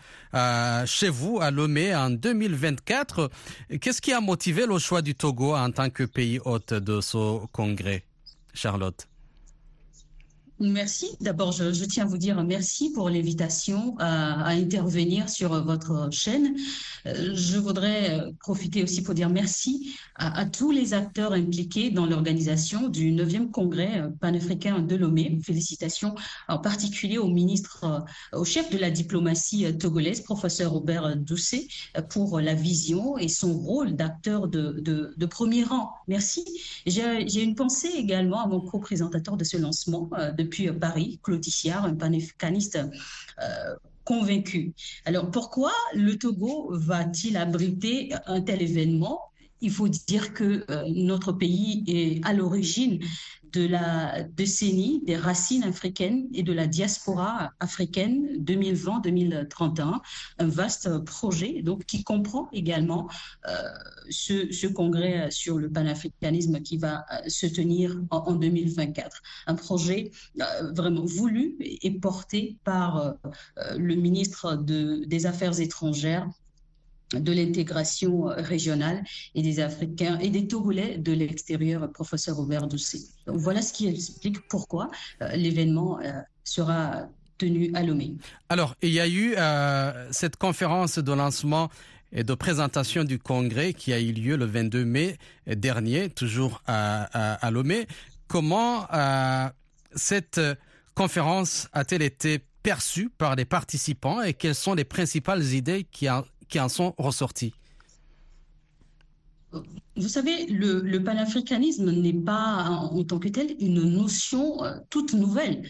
chez 0.86 1.08
vous, 1.08 1.38
à 1.40 1.50
Lomé, 1.50 1.94
en 1.94 2.10
2024. 2.10 3.30
Qu'est-ce 3.80 4.02
qui 4.02 4.12
a 4.12 4.20
motivé 4.20 4.66
le 4.66 4.78
choix 4.78 5.00
du 5.00 5.14
Togo 5.14 5.54
en 5.56 5.70
tant 5.70 5.88
que 5.88 6.04
pays 6.04 6.38
hôte 6.44 6.74
de 6.74 7.00
ce 7.00 7.46
congrès, 7.52 8.04
Charlotte? 8.52 9.06
Merci. 10.60 11.16
D'abord, 11.20 11.52
je, 11.52 11.84
tiens 11.84 12.02
à 12.02 12.06
vous 12.06 12.18
dire 12.18 12.42
merci 12.42 12.90
pour 12.90 13.10
l'invitation 13.10 13.94
à, 13.98 14.48
intervenir 14.48 15.28
sur 15.28 15.62
votre 15.62 16.08
chaîne. 16.10 16.56
Je 17.04 17.58
voudrais 17.58 18.32
profiter 18.40 18.82
aussi 18.82 19.02
pour 19.02 19.14
dire 19.14 19.30
merci 19.30 19.94
à, 20.16 20.46
tous 20.46 20.72
les 20.72 20.94
acteurs 20.94 21.32
impliqués 21.32 21.90
dans 21.90 22.06
l'organisation 22.06 22.88
du 22.88 23.12
9e 23.12 23.52
congrès 23.52 24.02
panafricain 24.20 24.80
de 24.80 24.96
Lomé. 24.96 25.38
Félicitations 25.44 26.16
en 26.48 26.58
particulier 26.58 27.18
au 27.18 27.28
ministre, 27.28 28.04
au 28.32 28.44
chef 28.44 28.68
de 28.70 28.78
la 28.78 28.90
diplomatie 28.90 29.78
togolaise, 29.78 30.22
professeur 30.22 30.72
Robert 30.72 31.16
Doucet, 31.16 31.68
pour 32.10 32.40
la 32.40 32.54
vision 32.54 33.16
et 33.16 33.28
son 33.28 33.56
rôle 33.56 33.94
d'acteur 33.94 34.48
de, 34.48 35.14
premier 35.26 35.62
rang. 35.62 35.92
Merci. 36.08 36.44
J'ai 36.84 37.42
une 37.42 37.54
pensée 37.54 37.90
également 37.94 38.40
à 38.40 38.48
mon 38.48 38.60
co-présentateur 38.60 39.36
de 39.36 39.44
ce 39.44 39.56
lancement, 39.56 40.10
depuis 40.48 40.72
Paris, 40.72 41.20
Claude 41.22 41.44
un 41.84 41.94
panafricaniste 41.94 42.78
euh, 43.42 43.74
convaincu. 44.04 44.72
Alors 45.04 45.30
pourquoi 45.30 45.72
le 45.94 46.16
Togo 46.16 46.70
va-t-il 46.72 47.36
abriter 47.36 48.14
un 48.26 48.40
tel 48.40 48.62
événement 48.62 49.27
il 49.60 49.70
faut 49.70 49.88
dire 49.88 50.34
que 50.34 50.64
euh, 50.70 50.84
notre 50.94 51.32
pays 51.32 51.84
est 51.86 52.24
à 52.26 52.32
l'origine 52.32 53.00
de 53.52 53.66
la 53.66 54.22
décennie 54.22 55.02
des 55.04 55.16
racines 55.16 55.64
africaines 55.64 56.28
et 56.34 56.42
de 56.42 56.52
la 56.52 56.66
diaspora 56.66 57.52
africaine 57.60 58.26
2020-2031, 58.44 60.00
un 60.38 60.46
vaste 60.46 60.98
projet 61.04 61.62
donc 61.62 61.84
qui 61.84 62.04
comprend 62.04 62.48
également 62.52 63.08
euh, 63.46 63.52
ce, 64.10 64.66
congrès 64.66 65.30
sur 65.30 65.58
le 65.58 65.70
panafricanisme 65.70 66.60
qui 66.60 66.76
va 66.76 67.04
se 67.26 67.46
tenir 67.46 67.98
en, 68.10 68.18
en 68.18 68.34
2024. 68.34 69.22
Un 69.46 69.54
projet 69.54 70.10
euh, 70.40 70.72
vraiment 70.72 71.04
voulu 71.04 71.56
et 71.60 71.90
porté 71.98 72.58
par 72.64 72.98
euh, 72.98 73.12
le 73.76 73.94
ministre 73.94 74.56
de, 74.56 75.04
des 75.06 75.26
Affaires 75.26 75.58
étrangères 75.60 76.28
de 77.12 77.32
l'intégration 77.32 78.24
régionale 78.36 79.02
et 79.34 79.42
des 79.42 79.60
Africains 79.60 80.18
et 80.18 80.30
des 80.30 80.46
Togolais 80.46 80.98
de 80.98 81.12
l'extérieur, 81.12 81.90
professeur 81.92 82.36
Robert 82.36 82.66
Doucet. 82.66 83.00
Voilà 83.26 83.62
ce 83.62 83.72
qui 83.72 83.88
explique 83.88 84.46
pourquoi 84.48 84.90
euh, 85.22 85.28
l'événement 85.34 86.00
euh, 86.00 86.12
sera 86.44 87.08
tenu 87.38 87.70
à 87.74 87.82
Lomé. 87.82 88.16
Alors, 88.48 88.74
il 88.82 88.90
y 88.90 89.00
a 89.00 89.08
eu 89.08 89.34
euh, 89.36 90.08
cette 90.10 90.36
conférence 90.36 90.98
de 90.98 91.12
lancement 91.12 91.70
et 92.12 92.24
de 92.24 92.34
présentation 92.34 93.04
du 93.04 93.18
congrès 93.18 93.74
qui 93.74 93.92
a 93.92 94.00
eu 94.00 94.12
lieu 94.12 94.36
le 94.36 94.46
22 94.46 94.84
mai 94.84 95.18
dernier, 95.46 96.08
toujours 96.08 96.62
à 96.66 97.50
Lomé. 97.50 97.86
Comment 98.28 98.86
cette 99.94 100.40
conférence 100.94 101.68
a-t-elle 101.74 102.00
été 102.00 102.40
perçue 102.62 103.10
par 103.10 103.36
les 103.36 103.44
participants 103.44 104.22
et 104.22 104.32
quelles 104.34 104.54
sont 104.54 104.74
les 104.74 104.84
principales 104.84 105.44
idées 105.52 105.84
qui, 105.84 106.08
a, 106.08 106.24
qui 106.48 106.60
en 106.60 106.68
sont 106.68 106.94
ressortis 106.98 107.52
vous 109.96 110.08
savez, 110.08 110.46
le, 110.46 110.80
le 110.80 111.02
panafricanisme 111.02 111.90
n'est 111.90 112.12
pas 112.12 112.68
en, 112.92 113.02
tant 113.04 113.18
que 113.18 113.28
tel 113.28 113.56
une 113.58 113.82
notion 113.82 114.62
euh, 114.62 114.76
toute 114.90 115.12
nouvelle 115.12 115.62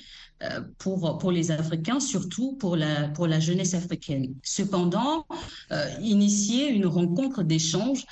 euh, 0.42 0.60
pour, 0.78 1.18
pour 1.18 1.32
les 1.32 1.50
Africains, 1.50 2.00
surtout 2.00 2.56
pour 2.56 2.76
la, 2.76 3.08
pour 3.08 3.26
la 3.26 3.40
jeunesse 3.40 3.74
africaine. 3.74 4.34
Cependant, 4.42 5.26
euh, 5.72 5.88
initier 6.02 6.68
une 6.68 6.86
rencontre 6.86 7.42
d'échange 7.42 8.04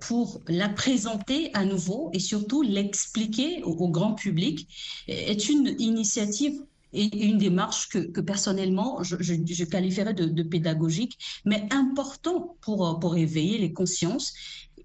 pour 0.00 0.42
la 0.46 0.68
présenter 0.68 1.50
à 1.54 1.64
nouveau 1.64 2.10
et 2.12 2.18
surtout 2.18 2.62
l'expliquer 2.62 3.62
au 3.62 3.88
grand 3.88 4.14
public 4.14 4.68
est 5.08 5.48
une 5.48 5.74
initiative 5.78 6.60
et 6.92 7.26
une 7.26 7.38
démarche 7.38 7.88
que, 7.88 7.98
que 7.98 8.20
personnellement 8.20 9.02
je, 9.02 9.16
je, 9.20 9.64
qualifierais 9.64 10.14
de, 10.14 10.42
pédagogique, 10.42 11.18
mais 11.44 11.66
important 11.70 12.56
pour, 12.60 12.98
pour 13.00 13.16
éveiller 13.16 13.58
les 13.58 13.72
consciences 13.72 14.34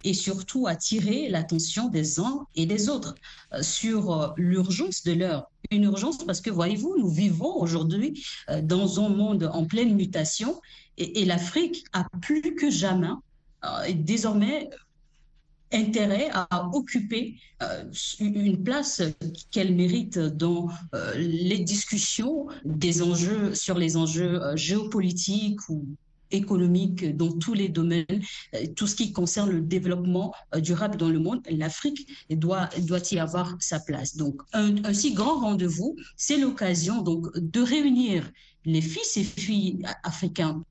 et 0.04 0.14
surtout 0.14 0.68
attirer 0.68 1.28
l'attention 1.28 1.90
des 1.90 2.20
uns 2.20 2.46
et 2.56 2.66
des 2.66 2.88
autres 2.88 3.16
sur 3.62 4.34
l'urgence 4.38 5.04
de 5.04 5.14
l'heure. 5.14 5.50
Une 5.72 5.84
urgence 5.84 6.24
parce 6.24 6.40
que, 6.40 6.52
voyez-vous, 6.52 6.96
nous 6.98 7.10
vivons 7.10 7.60
aujourd'hui 7.60 8.24
dans 8.62 9.04
un 9.04 9.10
monde 9.10 9.50
en 9.52 9.66
pleine 9.66 9.96
mutation 9.96 10.62
et, 10.98 11.26
l'Afrique 11.26 11.86
a 11.94 12.06
plus 12.22 12.56
que 12.56 12.70
jamais, 12.70 13.08
euh, 13.64 13.94
désormais, 13.94 14.70
intérêt 15.72 16.30
à 16.32 16.70
occuper 16.74 17.36
euh, 17.62 17.84
une 18.20 18.64
place 18.64 19.02
qu'elle 19.52 19.76
mérite 19.76 20.18
dans 20.18 20.70
euh, 20.94 21.14
les 21.16 21.60
discussions 21.60 22.48
des 22.64 23.02
enjeux 23.02 23.54
sur 23.54 23.78
les 23.78 23.98
enjeux 23.98 24.42
euh, 24.42 24.56
géopolitiques 24.56 25.68
ou 25.70 25.86
économiques 26.30 27.16
dans 27.16 27.32
tous 27.32 27.54
les 27.54 27.70
domaines, 27.70 28.06
tout 28.76 28.86
ce 28.86 28.98
qui 28.98 29.14
concerne 29.14 29.50
le 29.50 29.62
développement 29.62 30.34
durable 30.58 30.98
dans 30.98 31.08
le 31.08 31.20
monde, 31.20 31.40
l'Afrique 31.50 32.06
doit, 32.30 32.68
doit 32.80 33.00
y 33.12 33.18
avoir 33.18 33.56
sa 33.62 33.80
place. 33.80 34.18
Donc, 34.18 34.42
un, 34.52 34.84
un 34.84 34.94
si 34.94 35.14
grand 35.14 35.40
rendez-vous, 35.40 35.96
c'est 36.18 36.36
l'occasion 36.36 37.02
donc 37.02 37.28
de 37.38 37.62
réunir 37.62 38.30
les 38.66 38.82
fils 38.82 39.16
et 39.16 39.24
filles 39.24 39.82
africains 40.04 40.62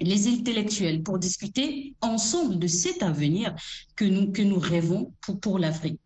les 0.00 0.28
intellectuels 0.28 1.02
pour 1.02 1.18
discuter 1.18 1.94
ensemble 2.00 2.58
de 2.58 2.66
cet 2.66 3.02
avenir 3.02 3.54
que 3.96 4.04
nous, 4.04 4.32
que 4.32 4.42
nous 4.42 4.58
rêvons 4.58 5.12
pour, 5.20 5.40
pour 5.40 5.58
l'Afrique. 5.58 6.00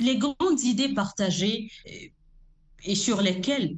Les 0.00 0.18
grandes 0.18 0.62
idées 0.62 0.94
partagées 0.94 1.70
et 2.84 2.94
sur 2.94 3.22
lesquelles 3.22 3.76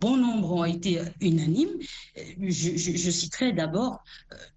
bon 0.00 0.16
nombre 0.16 0.52
ont 0.52 0.64
été 0.64 1.00
unanimes. 1.20 1.78
Je, 2.16 2.76
je, 2.76 3.10
citerai 3.10 3.52
d'abord 3.52 4.02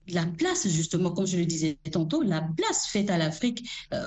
la 0.07 0.25
place, 0.25 0.67
justement, 0.67 1.11
comme 1.11 1.27
je 1.27 1.37
le 1.37 1.45
disais 1.45 1.77
tantôt, 1.91 2.21
la 2.21 2.41
place 2.41 2.87
faite 2.87 3.09
à 3.09 3.17
l'Afrique 3.17 3.69
euh, 3.93 4.03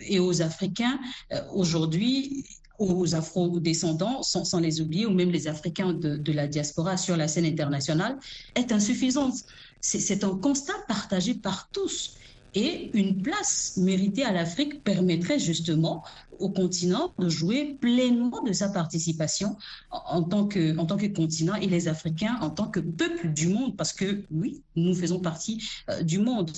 et 0.00 0.18
aux 0.18 0.42
Africains 0.42 0.98
euh, 1.32 1.42
aujourd'hui 1.52 2.44
aux 2.80 3.14
afro-descendants, 3.14 4.22
sans, 4.22 4.58
les 4.58 4.80
oublier, 4.80 5.06
ou 5.06 5.12
même 5.12 5.30
les 5.30 5.46
Africains 5.46 5.92
de, 5.92 6.16
de, 6.16 6.32
la 6.32 6.48
diaspora 6.48 6.96
sur 6.96 7.16
la 7.16 7.28
scène 7.28 7.44
internationale, 7.44 8.18
est 8.54 8.72
insuffisante. 8.72 9.34
C'est 9.80 10.24
un 10.24 10.36
constat 10.36 10.74
partagé 10.88 11.34
par 11.34 11.68
tous. 11.70 12.16
Et 12.54 12.90
une 12.94 13.22
place 13.22 13.76
méritée 13.76 14.24
à 14.24 14.32
l'Afrique 14.32 14.82
permettrait 14.82 15.38
justement 15.38 16.02
au 16.40 16.48
continent 16.48 17.12
de 17.18 17.28
jouer 17.28 17.76
pleinement 17.80 18.42
de 18.42 18.52
sa 18.52 18.70
participation 18.70 19.56
en 19.90 20.22
tant, 20.22 20.46
que, 20.48 20.76
en 20.76 20.86
tant 20.86 20.96
que 20.96 21.06
continent 21.06 21.54
et 21.54 21.66
les 21.66 21.86
Africains 21.86 22.38
en 22.40 22.50
tant 22.50 22.68
que 22.68 22.80
peuple 22.80 23.28
du 23.28 23.48
monde, 23.48 23.76
parce 23.76 23.92
que 23.92 24.24
oui, 24.32 24.62
nous 24.74 24.94
faisons 24.94 25.20
partie 25.20 25.62
euh, 25.90 26.02
du 26.02 26.18
monde. 26.18 26.50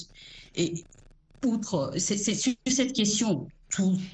Et 0.55 0.85
outre, 1.45 1.93
c'est 1.99 2.17
sur 2.17 2.55
cette 2.67 2.95
question 2.95 3.49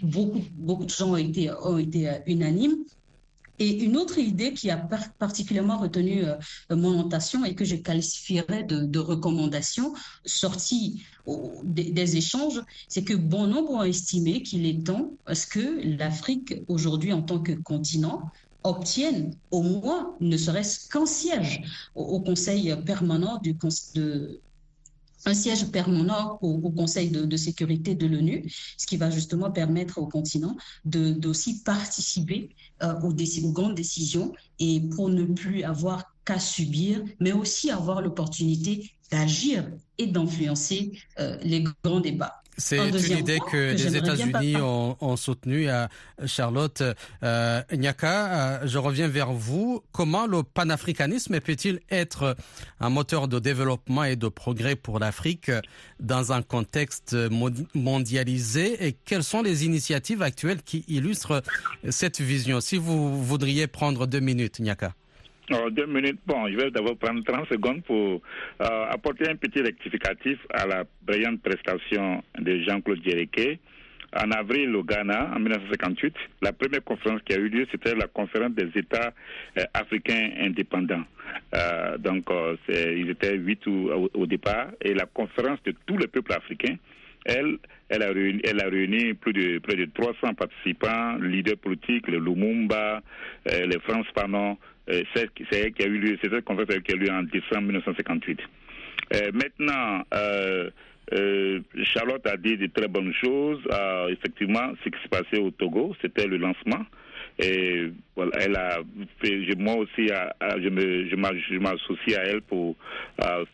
beaucoup, 0.03 0.43
beaucoup 0.57 0.85
de 0.85 0.91
gens 0.91 1.11
ont 1.11 1.17
été, 1.17 1.51
ont 1.51 1.79
été 1.79 2.11
unanimes. 2.27 2.85
Et 3.61 3.83
une 3.83 3.97
autre 3.97 4.19
idée 4.19 4.55
qui 4.55 4.71
a 4.71 4.77
particulièrement 5.19 5.79
retenu 5.79 6.25
euh, 6.25 6.37
mon 6.71 7.07
attention 7.07 7.45
et 7.45 7.55
que 7.55 7.65
je 7.65 7.75
qualifierais 7.75 8.63
de, 8.63 8.99
recommandation 8.99 9.95
sortie 10.25 11.03
des, 11.65 12.17
échanges, 12.17 12.63
c'est 12.87 13.03
que 13.03 13.15
bon 13.15 13.49
nombre 13.49 13.71
ont 13.71 13.83
estimé 13.83 14.43
qu'il 14.43 14.65
est 14.65 14.87
temps 14.87 15.11
parce 15.25 15.45
que 15.45 15.81
l'Afrique 15.99 16.55
aujourd'hui 16.69 17.13
en 17.13 17.23
tant 17.23 17.41
que 17.41 17.53
continent 17.53 18.31
obtienne 18.63 19.35
au 19.51 19.63
moins 19.63 20.15
ne 20.21 20.37
serait-ce 20.37 20.89
qu'un 20.89 21.07
siège 21.07 21.63
au, 21.95 22.05
au, 22.05 22.21
Conseil 22.21 22.75
permanent 22.85 23.39
du, 23.39 23.57
de, 23.95 24.41
un 25.27 25.35
siège 25.35 25.71
permanent 25.71 26.39
au, 26.43 26.71
Conseil 26.71 27.11
de, 27.11 27.37
sécurité 27.37 27.95
de 27.95 28.07
l'ONU, 28.07 28.51
ce 28.77 28.87
qui 28.87 28.97
va 28.97 29.11
justement 29.11 29.51
permettre 29.51 29.99
au 29.99 30.07
continent 30.07 30.57
d'aussi 30.85 31.63
participer 31.63 32.55
euh, 32.83 32.95
aux, 33.03 33.13
aux, 33.13 33.53
grandes 33.53 33.75
décisions 33.75 34.33
et 34.59 34.81
pour 34.81 35.09
ne 35.09 35.25
plus 35.25 35.65
avoir 35.65 36.15
qu'à 36.25 36.39
subir, 36.39 37.03
mais 37.21 37.33
aussi 37.33 37.71
avoir 37.71 38.03
l'opportunité 38.03 38.91
d'agir 39.11 39.69
et 39.97 40.07
d'influencer 40.07 40.93
euh, 41.19 41.39
les 41.43 41.65
grands 41.83 42.01
débats. 42.01 42.38
C'est 42.59 42.89
une 42.89 43.19
idée 43.19 43.39
que, 43.39 43.51
que 43.51 43.83
les 43.83 43.97
États-Unis 43.97 44.57
ont, 44.57 44.97
ont 45.01 45.17
soutenue 45.17 45.69
à 45.69 45.89
Charlotte 46.27 46.83
euh, 47.23 47.63
Nyaka. 47.73 48.67
Je 48.67 48.79
reviens 48.79 49.07
vers 49.07 49.33
vous. 49.33 49.83
Comment 49.93 50.27
le 50.27 50.43
panafricanisme 50.43 51.41
peut-il 51.41 51.79
être 51.89 52.37
un 52.81 52.91
moteur 52.91 53.29
de 53.29 53.39
développement 53.39 54.03
et 54.03 54.17
de 54.17 54.27
progrès 54.29 54.75
pour 54.75 54.99
l'Afrique 54.99 55.53
dans 56.01 56.33
un 56.33 56.43
contexte 56.43 57.17
mondialisé? 57.75 58.87
Et 58.87 58.93
quelles 58.93 59.25
sont 59.25 59.43
les 59.43 59.65
initiatives 59.65 60.23
actuelles 60.23 60.63
qui 60.63 60.85
illustrent 60.89 61.43
cette 61.89 62.21
vision? 62.21 62.61
Si 62.61 62.77
vous 62.77 63.23
voudriez 63.23 63.69
prendre 63.69 64.07
deux 64.07 64.21
minutes, 64.21 64.59
Nyaka. 64.59 64.95
Oh, 65.51 65.71
deux 65.71 65.87
minutes. 65.87 66.19
Bon, 66.27 66.47
je 66.47 66.57
vais 66.57 66.71
d'abord 66.71 66.99
prendre 66.99 67.25
30 67.25 67.49
secondes 67.49 67.83
pour 67.85 68.21
euh, 68.61 68.85
apporter 68.91 69.31
un 69.31 69.37
petit 69.37 69.63
rectificatif 69.63 70.39
à 70.53 70.67
la 70.67 70.85
brillante 71.01 71.41
prestation 71.41 72.23
de 72.39 72.59
Jean-Claude 72.65 73.01
Djereké. 73.03 73.59
En 74.15 74.31
avril, 74.31 74.77
au 74.77 74.85
Ghana, 74.85 75.31
en 75.35 75.39
1958, 75.39 76.15
la 76.43 76.53
première 76.53 76.85
conférence 76.85 77.23
qui 77.25 77.33
a 77.33 77.39
eu 77.39 77.49
lieu, 77.49 77.67
c'était 77.71 77.95
la 77.95 78.09
conférence 78.09 78.53
des 78.53 78.69
États 78.79 79.15
euh, 79.59 79.63
africains 79.73 80.33
indépendants. 80.39 81.05
Euh, 81.55 81.97
donc, 81.97 82.27
ils 82.69 83.09
étaient 83.09 83.37
huit 83.37 83.67
au, 83.67 84.27
départ, 84.27 84.69
et 84.83 84.93
la 84.93 85.07
conférence 85.07 85.63
de 85.65 85.75
tous 85.87 85.97
les 85.97 86.09
peuples 86.09 86.33
africains, 86.35 86.77
elle, 87.25 87.59
elle 87.89 88.03
a 88.03 88.09
réuni, 88.09 88.41
elle 88.45 88.61
a 88.61 88.69
réuni 88.69 89.15
plus 89.15 89.33
de 89.33 89.59
près 89.59 89.77
de 89.77 89.87
300 89.87 90.35
participants, 90.35 91.17
leaders 91.17 91.57
politiques, 91.59 92.07
le 92.09 92.19
Lumumba, 92.19 93.03
les 93.47 93.79
France 93.81 94.07
Fanon, 94.15 94.57
c'est 95.15 95.31
qui 95.35 95.83
a 95.83 95.87
eu 95.87 95.99
lieu, 95.99 96.19
cette 96.23 96.45
qui 96.45 96.93
a 96.93 96.95
eu 96.95 96.99
lieu 96.99 97.11
en 97.11 97.23
décembre 97.23 97.63
1958. 97.63 98.41
Euh, 99.15 99.31
maintenant, 99.33 100.03
euh, 100.15 100.71
euh, 101.15 101.61
Charlotte 101.83 102.27
a 102.27 102.37
dit 102.37 102.57
de 102.57 102.67
très 102.67 102.89
bonnes 102.89 103.13
choses. 103.15 103.61
effectivement, 104.11 104.73
ce 104.85 104.91
qui 104.91 104.99
s'est 105.03 105.09
passé 105.09 105.39
au 105.43 105.51
Togo, 105.51 105.95
c'était 106.03 106.27
le 106.27 106.37
lancement. 106.37 106.85
Et 107.41 107.91
elle 108.41 108.57
a 108.57 108.79
moi 109.59 109.77
aussi, 109.77 110.11
à, 110.11 110.35
à, 110.41 110.61
je 110.61 111.57
m'associe 111.57 112.19
à 112.19 112.25
elle 112.25 112.43
pour 112.43 112.77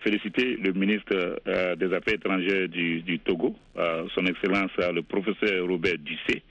féliciter 0.01 0.57
le 0.57 0.73
ministre 0.73 1.39
euh, 1.47 1.77
des 1.77 1.93
Affaires 1.93 2.15
étrangères 2.15 2.69
du, 2.69 3.19
Togo, 3.25 3.55
euh, 3.77 4.05
son 4.15 4.25
Excellence 4.27 4.71
le 4.79 5.03
professeur 5.03 5.67
Robert 5.67 5.99
Dussé, 5.99 6.43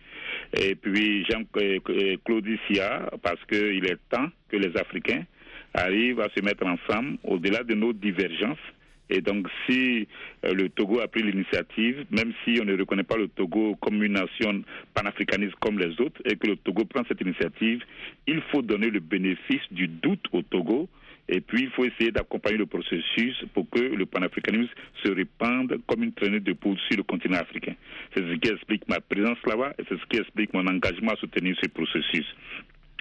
et 0.53 0.75
puis 0.75 1.25
Jean-Claude 1.25 2.47
Sia, 2.67 3.09
parce 3.21 3.43
qu'il 3.45 3.85
est 3.85 3.97
temps 4.09 4.27
que 4.49 4.57
les 4.57 4.75
Africains 4.77 5.23
arrivent 5.73 6.21
à 6.21 6.29
se 6.35 6.43
mettre 6.43 6.65
ensemble 6.65 7.17
au-delà 7.23 7.63
de 7.63 7.73
nos 7.73 7.93
divergences. 7.93 8.57
Et 9.09 9.21
donc, 9.21 9.47
si 9.67 10.07
euh, 10.45 10.53
le 10.53 10.69
Togo 10.69 10.99
a 10.99 11.07
pris 11.07 11.23
l'initiative, 11.23 12.05
même 12.09 12.33
si 12.43 12.59
on 12.61 12.65
ne 12.65 12.77
reconnaît 12.77 13.03
pas 13.03 13.17
le 13.17 13.27
Togo 13.27 13.75
comme 13.81 14.01
une 14.01 14.13
nation 14.13 14.63
panafricaniste 14.93 15.55
comme 15.59 15.77
les 15.77 15.99
autres, 15.99 16.21
et 16.25 16.35
que 16.35 16.47
le 16.47 16.55
Togo 16.55 16.85
prend 16.85 17.03
cette 17.07 17.21
initiative, 17.21 17.83
il 18.27 18.41
faut 18.51 18.61
donner 18.61 18.89
le 18.89 18.99
bénéfice 18.99 19.61
du 19.71 19.87
doute 19.87 20.25
au 20.31 20.41
Togo 20.41 20.87
et 21.29 21.39
puis, 21.39 21.63
il 21.63 21.69
faut 21.69 21.85
essayer 21.85 22.11
d'accompagner 22.11 22.57
le 22.57 22.65
processus 22.65 23.35
pour 23.53 23.69
que 23.69 23.79
le 23.79 24.05
panafricanisme 24.05 24.71
se 25.03 25.09
répande 25.09 25.79
comme 25.87 26.03
une 26.03 26.11
traînée 26.11 26.41
de 26.41 26.53
poudre 26.53 26.79
sur 26.89 26.97
le 26.97 27.03
continent 27.03 27.37
africain. 27.37 27.75
C'est 28.13 28.21
ce 28.21 28.33
qui 28.35 28.49
explique 28.49 28.87
ma 28.89 28.99
présence 28.99 29.37
là-bas 29.45 29.73
et 29.79 29.83
c'est 29.87 29.97
ce 29.97 30.05
qui 30.09 30.17
explique 30.17 30.53
mon 30.53 30.67
engagement 30.67 31.13
à 31.13 31.15
soutenir 31.15 31.55
ce 31.61 31.69
processus. 31.69 32.25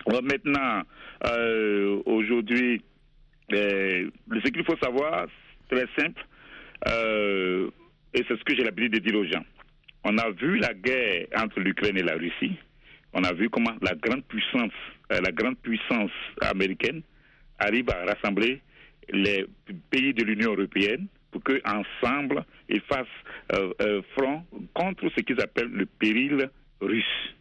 Maintenant, 0.07 0.83
euh, 1.27 2.01
aujourd'hui, 2.07 2.83
euh, 3.53 4.09
ce 4.33 4.51
qu'il 4.51 4.65
faut 4.65 4.77
savoir, 4.81 5.27
très 5.69 5.87
simple, 5.99 6.25
euh, 6.89 7.71
et 8.15 8.23
c'est 8.29 8.39
ce 8.39 8.45
que 8.45 8.55
j'ai 8.55 8.65
l'habitude 8.65 8.95
de 8.95 8.99
dire 8.99 9.19
aux 9.19 9.25
gens. 9.25 9.45
On 10.05 10.17
a 10.19 10.31
vu 10.31 10.59
la 10.59 10.75
guerre 10.75 11.27
entre 11.37 11.61
l'Ukraine 11.61 11.99
et 11.99 12.03
la 12.03 12.15
Russie. 12.15 12.57
On 13.15 13.25
a 13.25 13.33
vu 13.33 13.51
comment 13.51 13.75
la 13.83 13.95
grande 13.95 14.25
puissance, 14.25 14.73
la 15.11 15.33
grande 15.33 15.59
puissance 15.59 16.11
américaine 16.41 17.03
arrive 17.63 17.89
à 17.91 18.05
rassembler 18.05 18.61
les 19.11 19.47
pays 19.91 20.15
de 20.15 20.25
l'Union 20.25 20.53
européenne 20.53 21.07
pour 21.31 21.43
qu'ensemble, 21.43 22.45
ils 22.69 22.83
fassent 22.83 23.07
euh, 23.55 23.73
euh, 23.81 24.03
front 24.17 24.45
contre 24.75 25.09
ce 25.17 25.23
qu'ils 25.23 25.41
appellent 25.41 25.71
le 25.73 25.87
péril 25.87 26.49
russe. 26.81 27.35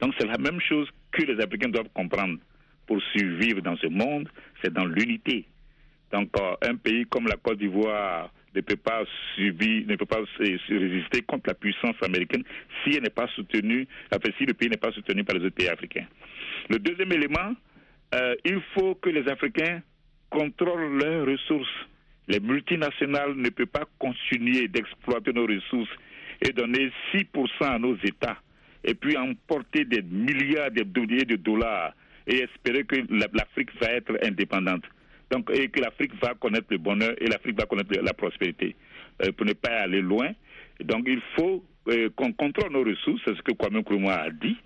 Donc 0.00 0.14
c'est 0.18 0.26
la 0.26 0.38
même 0.38 0.60
chose 0.60 0.88
que 1.12 1.22
les 1.22 1.42
Africains 1.42 1.68
doivent 1.68 1.90
comprendre 1.94 2.38
pour 2.86 3.00
survivre 3.14 3.60
dans 3.60 3.76
ce 3.76 3.86
monde, 3.88 4.28
c'est 4.62 4.72
dans 4.72 4.86
l'unité. 4.86 5.44
Donc 6.12 6.30
euh, 6.40 6.54
un 6.62 6.76
pays 6.76 7.04
comme 7.06 7.26
la 7.26 7.36
Côte 7.36 7.58
d'Ivoire 7.58 8.32
ne 8.54 8.60
peut 8.62 8.76
pas 8.76 9.04
subir, 9.34 9.86
ne 9.86 9.96
peut 9.96 10.06
pas 10.06 10.22
résister 10.38 11.20
contre 11.22 11.48
la 11.48 11.54
puissance 11.54 11.96
américaine 12.02 12.42
si 12.82 12.96
elle 12.96 13.02
n'est 13.02 13.10
pas 13.10 13.28
soutenue, 13.34 13.86
enfin, 14.14 14.30
si 14.38 14.46
le 14.46 14.54
pays 14.54 14.70
n'est 14.70 14.78
pas 14.78 14.92
soutenu 14.92 15.24
par 15.24 15.36
les 15.36 15.44
autres 15.44 15.54
pays 15.54 15.68
africains. 15.68 16.06
Le 16.70 16.78
deuxième 16.78 17.12
élément, 17.12 17.54
euh, 18.14 18.34
il 18.44 18.60
faut 18.74 18.94
que 18.96 19.10
les 19.10 19.28
Africains 19.28 19.82
contrôlent 20.30 20.98
leurs 20.98 21.26
ressources. 21.26 21.68
Les 22.28 22.40
multinationales 22.40 23.34
ne 23.34 23.48
peuvent 23.50 23.66
pas 23.66 23.84
continuer 23.98 24.68
d'exploiter 24.68 25.32
nos 25.32 25.46
ressources 25.46 25.90
et 26.40 26.52
donner 26.52 26.90
6% 27.14 27.48
à 27.62 27.78
nos 27.78 27.96
États 27.96 28.38
et 28.84 28.94
puis 28.94 29.16
emporter 29.16 29.84
des 29.84 30.02
milliards 30.02 30.70
de 30.70 30.82
de 30.82 31.36
dollars 31.36 31.92
et 32.26 32.42
espérer 32.42 32.84
que 32.84 32.96
l'Afrique 33.10 33.70
va 33.80 33.92
être 33.92 34.18
indépendante. 34.22 34.84
Donc, 35.30 35.50
et 35.52 35.68
que 35.68 35.80
l'Afrique 35.80 36.12
va 36.22 36.34
connaître 36.34 36.66
le 36.70 36.78
bonheur 36.78 37.14
et 37.18 37.26
l'Afrique 37.26 37.58
va 37.58 37.66
connaître 37.66 37.92
la 38.00 38.12
prospérité. 38.12 38.76
Euh, 39.24 39.32
pour 39.32 39.46
ne 39.46 39.54
pas 39.54 39.80
aller 39.80 40.00
loin, 40.00 40.30
donc 40.84 41.04
il 41.06 41.20
faut 41.36 41.64
euh, 41.88 42.10
qu'on 42.14 42.32
contrôle 42.32 42.72
nos 42.72 42.84
ressources, 42.84 43.22
c'est 43.24 43.36
ce 43.36 43.42
que 43.42 43.52
Kwame 43.52 43.78
Nkrumah 43.78 44.22
a 44.22 44.30
dit, 44.30 44.56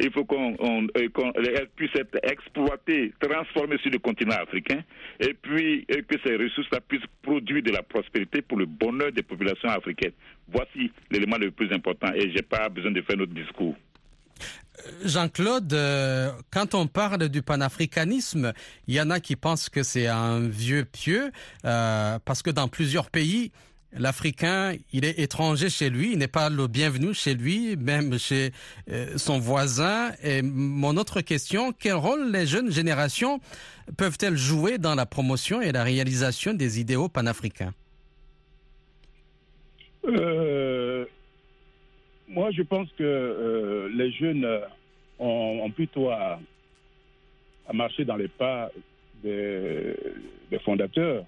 il 0.00 0.10
faut 0.12 0.24
qu'on 0.24 0.56
qu 0.56 1.66
puisse 1.76 1.94
être 1.94 2.18
exploitée, 2.22 3.12
transformée 3.20 3.78
sur 3.78 3.90
le 3.90 3.98
continent 3.98 4.36
africain, 4.36 4.82
et 5.18 5.34
puis 5.34 5.86
que 5.86 6.16
ces 6.24 6.36
ressources-là 6.36 6.80
puissent 6.86 7.02
produire 7.22 7.62
de 7.62 7.70
la 7.70 7.82
prospérité 7.82 8.42
pour 8.42 8.58
le 8.58 8.66
bonheur 8.66 9.12
des 9.12 9.22
populations 9.22 9.68
africaines. 9.68 10.12
Voici 10.48 10.90
l'élément 11.10 11.38
le 11.38 11.50
plus 11.50 11.72
important, 11.72 12.12
et 12.14 12.30
je 12.30 12.34
n'ai 12.34 12.42
pas 12.42 12.68
besoin 12.68 12.90
de 12.90 13.02
faire 13.02 13.16
notre 13.16 13.34
discours. 13.34 13.76
Jean-Claude, 15.04 15.72
euh, 15.72 16.30
quand 16.50 16.74
on 16.74 16.86
parle 16.86 17.28
du 17.28 17.42
panafricanisme, 17.42 18.52
il 18.86 18.94
y 18.94 19.00
en 19.00 19.10
a 19.10 19.20
qui 19.20 19.36
pensent 19.36 19.68
que 19.68 19.82
c'est 19.82 20.06
un 20.06 20.48
vieux 20.48 20.84
pieux, 20.84 21.30
euh, 21.64 22.18
parce 22.24 22.42
que 22.42 22.50
dans 22.50 22.68
plusieurs 22.68 23.10
pays, 23.10 23.52
l'Africain, 23.92 24.74
il 24.92 25.04
est 25.04 25.18
étranger 25.18 25.68
chez 25.68 25.90
lui, 25.90 26.12
il 26.12 26.18
n'est 26.18 26.28
pas 26.28 26.48
le 26.48 26.66
bienvenu 26.66 27.12
chez 27.14 27.34
lui, 27.34 27.76
même 27.76 28.18
chez 28.18 28.52
euh, 28.90 29.16
son 29.16 29.38
voisin. 29.38 30.12
Et 30.22 30.42
mon 30.42 30.96
autre 30.96 31.20
question, 31.20 31.72
quel 31.72 31.94
rôle 31.94 32.30
les 32.30 32.46
jeunes 32.46 32.70
générations 32.70 33.40
peuvent-elles 33.96 34.36
jouer 34.36 34.78
dans 34.78 34.94
la 34.94 35.06
promotion 35.06 35.60
et 35.60 35.72
la 35.72 35.82
réalisation 35.82 36.54
des 36.54 36.80
idéaux 36.80 37.08
panafricains? 37.08 37.72
Euh, 40.06 41.04
Moi, 42.28 42.50
je 42.52 42.62
pense 42.62 42.88
que 42.96 43.02
euh, 43.02 43.90
les 43.94 44.12
jeunes 44.12 44.46
ont, 45.18 45.70
plutôt 45.74 46.10
à, 46.10 46.38
marcher 47.72 48.04
dans 48.04 48.16
les 48.16 48.28
pas 48.28 48.70
des 49.22 49.94
fondateurs 50.64 51.24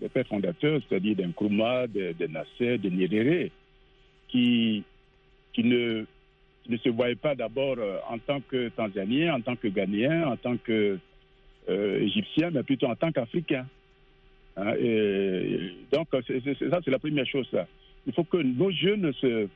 les 0.00 0.08
pères 0.08 0.26
fondateurs, 0.26 0.80
c'est-à-dire 0.88 1.16
d'Nkrumah, 1.16 1.86
de, 1.86 2.12
de 2.18 2.26
Nasser, 2.26 2.78
de 2.78 2.88
Nyerere, 2.90 3.50
qui, 4.28 4.84
qui 5.52 5.64
ne, 5.64 6.04
ne 6.68 6.76
se 6.76 6.88
voyaient 6.88 7.14
pas 7.14 7.34
d'abord 7.34 7.76
euh, 7.78 7.98
en 8.08 8.18
tant 8.18 8.40
que 8.40 8.68
Tanzaniens, 8.70 9.34
en 9.34 9.40
tant 9.40 9.56
que 9.56 9.68
Ghanéens, 9.68 10.28
en 10.28 10.36
tant 10.36 10.56
que 10.56 10.98
euh, 11.68 12.08
mais 12.52 12.62
plutôt 12.62 12.86
en 12.86 12.94
tant 12.94 13.10
qu'Africains. 13.10 13.66
Hein, 14.56 14.74
donc, 15.92 16.08
ça, 16.12 16.20
c'est 16.84 16.90
la 16.90 16.98
première 16.98 17.26
chose. 17.26 17.48
Il 18.06 18.12
faut 18.12 18.24
que 18.24 18.38
nos 18.38 18.70
jeunes 18.70 19.12
se, 19.14 19.48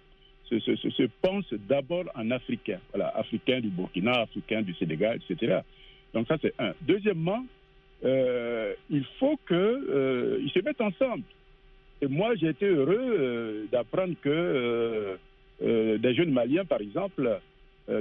se, 0.44 0.58
se, 0.58 0.90
se 0.90 1.02
pensent 1.22 1.54
d'abord 1.68 2.04
en 2.14 2.30
Africains. 2.30 2.80
Voilà, 2.92 3.08
Africains 3.16 3.60
du 3.60 3.68
Burkina, 3.68 4.22
Africains 4.22 4.62
du 4.62 4.74
Sénégal, 4.74 5.20
etc. 5.28 5.60
Donc, 6.12 6.26
ça, 6.26 6.36
c'est 6.42 6.52
un. 6.58 6.72
Deuxièmement, 6.82 7.44
euh, 8.04 8.74
il 8.88 9.04
faut 9.18 9.38
qu'ils 9.46 9.56
euh, 9.56 10.48
se 10.48 10.60
mettent 10.60 10.80
ensemble. 10.80 11.22
Et 12.02 12.06
moi, 12.06 12.34
j'ai 12.34 12.48
été 12.48 12.66
heureux 12.66 12.96
euh, 12.98 13.64
d'apprendre 13.70 14.14
que 14.22 15.18
des 15.62 16.14
jeunes 16.14 16.32
Maliens, 16.32 16.64
par 16.64 16.80
exemple, 16.80 17.38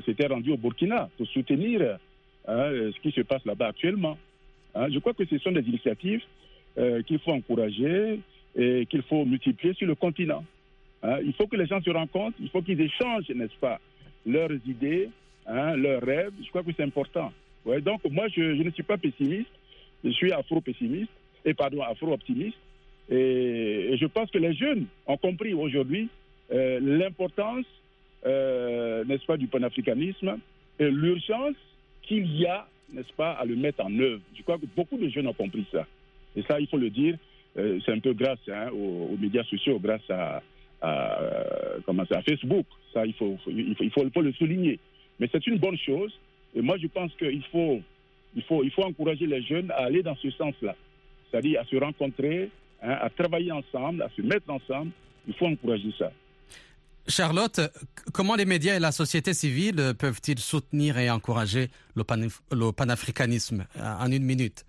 s'étaient 0.06 0.28
rendus 0.28 0.54
au 0.54 0.58
Burkina 0.58 1.10
pour 1.18 1.28
soutenir 1.28 1.98
hein, 2.48 2.72
ce 2.72 3.00
qui 3.02 3.12
se 3.12 3.20
passe 3.20 3.44
là-bas 3.46 3.68
actuellement. 3.68 4.18
Hein, 4.76 4.88
je 4.90 4.98
crois 5.00 5.14
que 5.14 5.26
ce 5.26 5.38
sont 5.40 5.52
des 5.52 5.68
initiatives 5.68 6.24
qu'il 7.06 7.20
faut 7.20 7.34
encourager 7.34 8.22
et 8.56 8.86
qu'il 8.86 9.02
faut 9.02 9.26
multiplier 9.26 9.74
sur 9.74 9.88
le 9.88 9.96
continent. 9.96 10.46
Hein, 11.04 11.18
il 11.22 11.34
faut 11.34 11.48
que 11.48 11.58
les 11.58 11.66
gens 11.66 11.82
se 11.82 11.90
rencontrent, 11.90 12.38
il 12.40 12.50
faut 12.50 12.62
qu'ils 12.62 12.80
échangent, 12.80 13.28
n'est-ce 13.28 13.60
pas, 13.60 13.82
leurs 14.26 14.54
idées, 14.66 15.10
leurs 15.46 16.02
rêves. 16.02 16.32
Je 16.42 16.48
crois 16.48 16.64
que 16.64 16.72
c'est 16.78 16.84
important. 16.84 17.34
Donc 17.66 18.06
moi, 18.10 18.30
je, 18.30 18.42
ne 18.42 18.70
suis 18.72 18.84
pas 18.84 18.98
pessimiste, 18.98 19.50
je 20.04 20.10
suis 20.12 20.32
afro-pessimiste, 20.32 21.12
et 21.46 21.54
pardon, 21.54 21.82
afro-optimiste. 21.82 22.58
Et, 23.10 23.96
je 24.00 24.06
pense 24.06 24.30
que 24.32 24.38
les 24.38 24.54
jeunes 24.54 24.86
ont 25.08 25.18
compris 25.18 25.54
aujourd'hui 25.54 26.10
euh, 26.52 26.80
l'importance, 26.82 27.66
euh, 28.26 29.04
n'est-ce 29.06 29.26
pas, 29.26 29.38
du 29.38 29.48
panafricanisme 29.48 30.38
et 30.80 30.90
l'urgence 30.90 31.56
qu'il 32.04 32.36
y 32.36 32.46
a, 32.46 32.68
n'est-ce 32.94 33.14
pas, 33.14 33.32
à 33.32 33.46
le 33.46 33.56
mettre 33.56 33.84
en 33.84 34.00
œuvre. 34.00 34.22
Je 34.36 34.42
crois 34.44 34.58
que 34.58 34.66
beaucoup 34.76 34.98
de 34.98 35.10
jeunes 35.10 35.28
ont 35.28 35.34
compris 35.34 35.66
ça. 35.72 35.86
Et 36.36 36.44
ça, 36.44 36.60
il 36.60 36.68
faut 36.68 36.78
le 36.78 36.90
dire, 36.90 37.18
euh, 37.58 37.80
c'est 37.86 37.92
un 37.92 38.00
peu 38.00 38.14
grâce 38.14 38.40
hein, 38.48 38.70
aux, 38.72 39.18
médias 39.20 39.44
sociaux, 39.44 39.80
grâce 39.80 40.10
à, 40.10 40.42
comment 41.86 42.04
à 42.04 42.22
Facebook. 42.22 42.66
Ça, 42.94 43.06
il, 43.06 43.14
faut, 43.14 43.38
il, 43.48 43.76
faut, 43.76 44.04
il 44.04 44.12
faut 44.12 44.22
le 44.22 44.34
souligner. 44.34 44.80
Mais 45.20 45.30
c'est 45.32 45.46
une 45.48 45.58
bonne 45.58 45.78
chose. 45.78 46.12
Et 46.56 46.62
moi, 46.62 46.78
je 46.78 46.88
pense 46.88 47.14
qu'il 47.16 47.44
faut, 47.52 47.82
il 48.36 48.44
faut, 48.44 48.64
il 48.64 48.72
faut 48.72 48.84
encourager 48.84 49.26
les 49.26 49.42
jeunes 49.44 49.72
à 49.72 49.86
aller 49.86 50.04
dans 50.04 50.16
ce 50.16 50.30
sens-là. 50.32 50.76
C'est-à-dire 51.30 51.62
à 51.62 51.66
se 51.66 51.76
rencontrer, 51.76 52.50
hein, 52.82 52.98
à 53.02 53.10
travailler 53.10 53.52
ensemble, 53.52 54.02
à 54.02 54.10
se 54.16 54.22
mettre 54.22 54.50
ensemble. 54.50 54.92
Il 55.28 55.34
faut 55.34 55.48
encourager 55.48 55.94
ça. 55.98 56.12
Charlotte, 57.08 57.60
comment 58.14 58.36
les 58.36 58.46
médias 58.46 58.76
et 58.76 58.80
la 58.80 58.92
société 58.92 59.34
civile 59.34 59.94
peuvent-ils 59.98 60.40
soutenir 60.40 60.98
et 61.00 61.10
encourager 61.10 61.70
le, 61.96 62.04
panaf 62.04 62.42
le 62.52 62.72
panafricanisme? 62.72 63.66
En 63.82 64.12
une 64.12 64.24
minute 64.24 64.64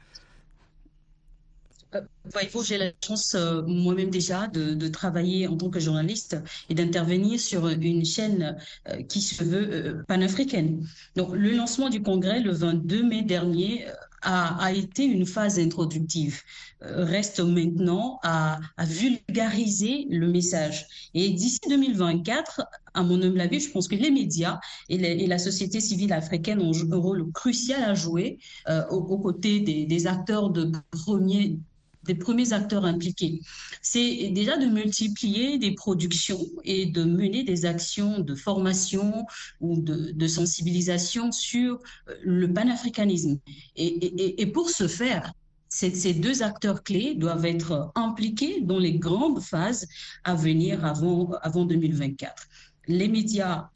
Voyez-vous, 2.32 2.62
j'ai 2.62 2.78
la 2.78 2.92
chance 3.04 3.34
euh, 3.34 3.62
moi-même 3.62 4.10
déjà 4.10 4.46
de, 4.46 4.88
travailler 4.88 5.48
en 5.48 5.56
tant 5.56 5.70
que 5.70 5.80
journaliste 5.80 6.36
et 6.68 6.74
d'intervenir 6.74 7.40
sur 7.40 7.66
une 7.68 8.04
chaîne 8.04 8.56
euh, 8.88 9.02
qui 9.02 9.20
se 9.20 9.42
veut 9.42 9.68
euh, 9.72 10.02
panafricaine. 10.06 10.86
Donc, 11.16 11.30
le 11.32 11.50
lancement 11.52 11.88
du 11.88 12.02
congrès 12.02 12.40
le 12.40 12.52
22 12.52 13.02
mai 13.02 13.22
dernier 13.22 13.86
a, 14.22 14.62
a, 14.62 14.72
été 14.72 15.04
une 15.04 15.26
phase 15.26 15.58
introductive. 15.58 16.42
Reste 16.80 17.40
maintenant 17.40 18.20
à, 18.22 18.60
vulgariser 18.78 20.06
le 20.10 20.28
message. 20.28 20.86
Et 21.14 21.30
d'ici 21.30 21.58
2024, 21.68 22.62
à 22.94 23.02
mon 23.02 23.20
humble 23.22 23.40
avis, 23.40 23.60
je 23.60 23.70
pense 23.70 23.88
que 23.88 23.96
les 23.96 24.10
médias 24.10 24.60
et, 24.88 25.26
la 25.26 25.38
société 25.38 25.80
civile 25.80 26.12
africaine 26.12 26.60
ont 26.60 26.72
un 26.72 26.96
rôle 26.96 27.30
crucial 27.32 27.82
à 27.82 27.94
jouer 27.94 28.38
euh, 28.68 28.86
aux, 28.88 29.18
côtés 29.18 29.60
des 29.60 30.06
acteurs 30.06 30.50
de 30.50 30.70
premier 30.90 31.58
des 32.04 32.14
premiers 32.14 32.52
acteurs 32.52 32.84
impliqués. 32.84 33.40
C'est 33.82 34.30
déjà 34.30 34.56
de 34.56 34.66
multiplier 34.66 35.58
des 35.58 35.72
productions 35.72 36.46
et 36.64 36.86
de 36.86 37.04
mener 37.04 37.44
des 37.44 37.66
actions 37.66 38.20
de 38.20 38.34
formation 38.34 39.26
ou 39.60 39.80
de, 39.80 40.26
sensibilisation 40.26 41.32
sur 41.32 41.80
le 42.22 42.52
panafricanisme. 42.52 43.38
Et, 43.76 44.40
et, 44.40 44.46
pour 44.46 44.70
ce 44.70 44.86
faire, 44.86 45.32
ces 45.68 46.14
deux 46.14 46.42
acteurs 46.42 46.82
clés 46.82 47.14
doivent 47.14 47.46
être 47.46 47.90
impliqués 47.94 48.60
dans 48.60 48.78
les 48.78 48.98
grandes 48.98 49.40
phases 49.40 49.86
à 50.24 50.34
venir 50.34 50.84
avant, 50.84 51.32
avant 51.42 51.64
2024. 51.64 52.46
Les 52.86 53.08
médias 53.08 53.68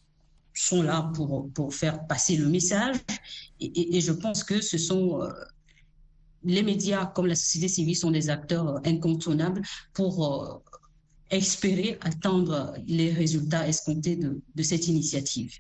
sont 0.55 0.83
là 0.83 1.11
pour, 1.15 1.51
pour 1.53 1.75
faire 1.75 2.07
passer 2.07 2.37
le 2.37 2.49
message 2.49 2.97
et, 3.61 3.97
et 3.97 4.01
je 4.01 4.13
pense 4.13 4.45
que 4.45 4.61
ce 4.61 4.79
sont 4.79 5.21
les 6.45 6.63
médias 6.63 7.07
comme 7.07 7.27
la 7.27 7.35
société 7.35 7.69
civile 7.69 7.97
sont 7.97 8.11
des 8.11 8.31
acteurs 8.31 8.81
incontournables 8.87 9.63
pour 9.93 10.63
espérer 11.31 11.99
atteindre 12.01 12.75
les 12.87 13.13
résultats 13.13 13.67
escomptés 13.67 14.17
de, 14.17 14.63
cette 14.63 14.89
initiative. 14.89 15.53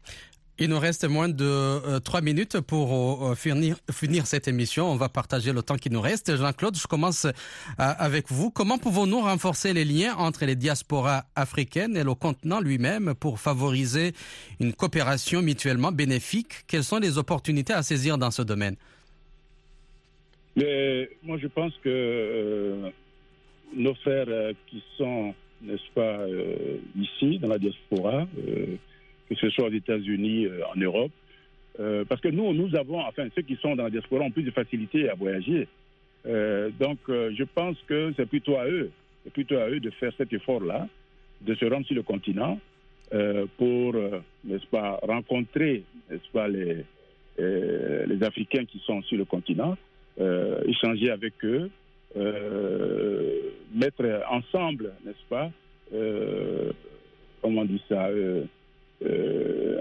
Il 0.56 0.70
nous 0.70 0.78
reste 0.78 1.04
moins 1.04 1.28
de 1.28 1.44
euh, 1.44 1.98
trois 1.98 2.20
minutes 2.20 2.60
pour 2.60 3.26
euh, 3.26 3.34
finir, 3.34 3.76
cette 4.24 4.46
émission. 4.46 4.88
On 4.88 4.94
va 4.94 5.08
partager 5.08 5.52
le 5.52 5.62
temps 5.62 5.76
qui 5.76 5.90
nous 5.90 6.00
reste. 6.00 6.36
Jean-Claude, 6.36 6.78
je 6.78 6.86
commence 6.86 7.24
euh, 7.24 7.32
avec 7.76 8.30
vous. 8.30 8.50
Comment 8.50 8.78
pouvons-nous 8.78 9.20
renforcer 9.20 9.72
les 9.72 9.84
liens 9.84 10.14
entre 10.14 10.44
les 10.44 10.54
diasporas 10.54 11.24
africaines 11.34 11.96
et 11.96 12.04
le 12.04 12.14
continent 12.14 12.60
lui-même 12.60 13.14
pour 13.14 13.40
favoriser 13.40 14.14
une 14.60 14.72
coopération 14.72 15.42
mutuellement 15.42 15.90
bénéfique? 15.90 16.64
Quelles 16.68 16.84
sont 16.84 16.98
les 16.98 17.18
opportunités 17.18 17.72
à 17.72 17.82
saisir 17.82 18.16
dans 18.16 18.30
ce 18.30 18.42
domaine? 18.42 18.76
Mais 20.56 21.10
moi, 21.22 21.38
je 21.38 21.48
pense 21.48 21.72
que 21.82 21.88
euh, 21.88 22.90
nos 23.74 23.94
frères 23.94 24.26
euh, 24.28 24.52
qui 24.66 24.82
sont, 24.96 25.34
n'est-ce 25.62 25.90
pas, 25.94 26.20
euh, 26.20 26.76
ici, 26.96 27.38
dans 27.38 27.48
la 27.48 27.58
diaspora, 27.58 28.26
que 29.28 29.34
ce 29.34 29.50
soit 29.50 29.68
aux 29.68 29.72
États-Unis, 29.72 30.48
en 30.74 30.78
Europe, 30.78 31.12
parce 32.08 32.20
que 32.20 32.28
nous, 32.28 32.52
nous 32.52 32.76
avons, 32.76 33.00
enfin, 33.00 33.26
ceux 33.34 33.42
qui 33.42 33.56
sont 33.56 33.74
dans 33.74 33.84
la 33.84 33.90
diaspora 33.90 34.22
ont 34.22 34.30
plus 34.30 34.44
de 34.44 34.50
facilité 34.52 35.08
à 35.08 35.14
voyager. 35.14 35.66
donc, 36.24 36.98
je 37.08 37.42
pense 37.42 37.76
que 37.88 38.12
c'est 38.16 38.26
plutôt 38.26 38.56
à 38.56 38.68
eux, 38.68 38.90
c'est 39.24 39.32
plutôt 39.32 39.56
à 39.56 39.68
eux 39.70 39.80
de 39.80 39.90
faire 39.90 40.12
cet 40.16 40.32
effort-là, 40.32 40.86
de 41.40 41.54
se 41.54 41.64
rendre 41.64 41.86
sur 41.86 41.96
le 41.96 42.02
continent 42.02 42.60
pour, 43.56 43.94
n'est-ce 44.44 44.66
pas, 44.66 45.00
rencontrer, 45.02 45.82
n'est-ce 46.10 46.30
pas, 46.32 46.46
les, 46.46 46.84
Africains 48.22 48.66
qui 48.66 48.78
sont 48.86 49.02
sur 49.02 49.16
le 49.16 49.24
continent 49.24 49.76
échanger 50.18 51.10
avec 51.10 51.32
eux, 51.44 51.70
euh, 52.16 53.40
mettre 53.74 54.04
ensemble, 54.30 54.92
n'est-ce 55.04 55.28
pas, 55.28 55.50
euh, 55.92 56.70
comment 57.42 57.62
on 57.62 57.64
dit 57.64 57.82
ça, 57.88 58.08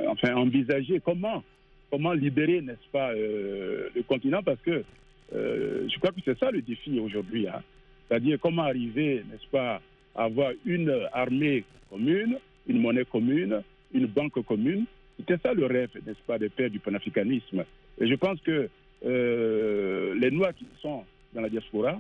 enfin 0.08 0.36
envisager 0.36 1.00
comment, 1.04 1.44
comment 1.92 2.14
libérer, 2.14 2.62
n'est-ce 2.62 2.90
pas, 2.92 3.14
le 3.14 4.02
continent, 4.08 4.42
parce 4.44 4.62
que 4.62 4.84
je 5.32 6.00
crois 6.00 6.12
que 6.12 6.22
c'est 6.26 6.38
ça 6.40 6.52
le 6.52 6.62
défi 6.62 7.00
aujourd'hui, 7.00 7.48
hein. 7.48 7.62
c'est-à-dire 8.08 8.40
comment 8.42 8.64
arriver, 8.64 9.24
n'est-ce 9.30 9.48
pas, 9.50 9.82
à 10.16 10.24
avoir 10.26 10.52
une 10.66 10.94
armée 11.14 11.64
commune, 11.90 12.38
une 12.68 12.80
monnaie 12.80 13.06
commune, 13.06 13.62
une 13.94 14.08
banque 14.08 14.44
commune. 14.46 14.86
C'était 15.18 15.38
ça 15.38 15.54
le 15.54 15.66
rêve, 15.66 15.90
n'est-ce 16.06 16.22
pas, 16.26 16.40
des 16.40 16.50
pères 16.50 16.70
du 16.70 16.80
panafricanisme. 16.80 17.64
Et 18.00 18.08
je 18.08 18.16
pense 18.16 18.40
que 18.42 18.70
euh, 19.06 20.14
les 20.20 20.32
Noirs 20.32 20.54
qui 20.54 20.66
sont 20.82 21.04
dans 21.34 21.42
la 21.42 21.50
diaspora, 21.50 22.00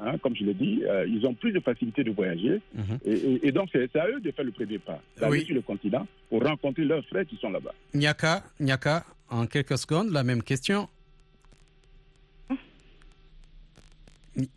hein, 0.00 0.18
comme 0.18 0.36
je 0.36 0.44
l'ai 0.44 0.54
dit, 0.54 0.82
euh, 0.84 1.06
ils 1.06 1.24
ont 1.26 1.34
plus 1.34 1.52
de 1.52 1.60
facilité 1.60 2.04
de 2.04 2.10
voyager. 2.10 2.60
Mm 2.74 2.82
-hmm. 2.82 2.98
et, 3.04 3.12
et, 3.12 3.48
et, 3.48 3.52
donc, 3.52 3.68
c'est 3.72 3.96
à 3.96 4.06
eux 4.08 4.20
de 4.20 4.30
faire 4.30 4.44
le 4.44 4.52
premier 4.52 4.78
pas, 4.78 5.00
d'aller 5.18 5.38
oui. 5.40 5.44
sur 5.46 5.54
le 5.54 5.62
continent 5.62 6.06
pour 6.28 6.42
rencontrer 6.50 6.84
leurs 6.84 7.04
frères 7.10 7.26
qui 7.26 7.36
sont 7.42 7.50
là-bas. 7.50 7.74
Nyaka, 7.94 8.42
Nyaka, 8.60 9.04
en 9.30 9.46
quelques 9.46 9.78
secondes, 9.78 10.10
la 10.12 10.22
même 10.24 10.42
question. 10.42 10.88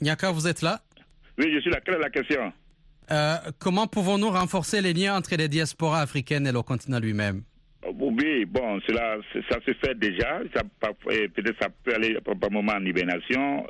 Nyaka, 0.02 0.32
vous 0.32 0.48
êtes 0.48 0.62
là? 0.62 0.82
Oui, 1.38 1.46
je 1.54 1.60
suis 1.60 1.70
là. 1.70 1.80
Quelle 1.82 1.96
est 1.96 2.00
la 2.00 2.10
question? 2.10 2.52
Euh, 3.12 3.36
Comment 3.60 3.88
pouvons-nous 3.88 4.30
renforcer 4.30 4.82
les 4.82 4.94
liens 4.94 5.16
entre 5.16 5.36
les 5.36 5.48
diasporas 5.48 6.02
africaines 6.02 6.48
et 6.48 6.52
le 6.52 6.62
continent 6.62 7.00
lui-même? 7.00 7.44
Oui, 8.00 8.46
bon, 8.46 8.80
cela, 8.88 9.18
ça 9.50 9.60
se 9.66 9.74
fait 9.74 9.98
déjà. 9.98 10.40
Peut-être 10.52 11.56
ça 11.60 11.70
peut 11.84 11.94
aller 11.94 12.18
par 12.24 12.52
moment 12.52 12.74
en 12.74 12.86
hibernation. 12.86 13.66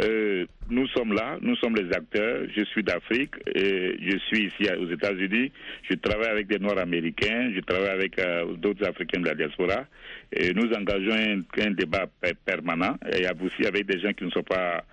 Euh, 0.00 0.46
nous 0.68 0.86
sommes 0.88 1.12
là, 1.12 1.38
nous 1.40 1.56
sommes 1.56 1.76
les 1.76 1.92
acteurs. 1.92 2.46
Je 2.56 2.64
suis 2.64 2.82
d'Afrique, 2.82 3.34
je 3.54 4.18
suis 4.28 4.46
ici 4.46 4.70
aux 4.78 4.88
États-Unis. 4.88 5.50
Je 5.88 5.94
travaille 5.94 6.30
avec 6.30 6.46
des 6.46 6.58
Noirs 6.58 6.78
américains, 6.78 7.52
je 7.54 7.60
travaille 7.60 7.90
avec 7.90 8.18
euh, 8.18 8.54
d'autres 8.56 8.86
Africains 8.86 9.20
de 9.20 9.26
la 9.26 9.34
diaspora. 9.34 9.84
Et 10.32 10.52
nous 10.52 10.70
engageons 10.72 11.42
un, 11.58 11.70
débat 11.70 12.06
permanent. 12.44 12.96
Et 13.12 13.26
aussi 13.44 13.66
avec 13.66 13.86
des 13.86 14.00
gens 14.00 14.12
qui 14.12 14.24
ne 14.24 14.30
sont 14.30 14.42
pas 14.42 14.84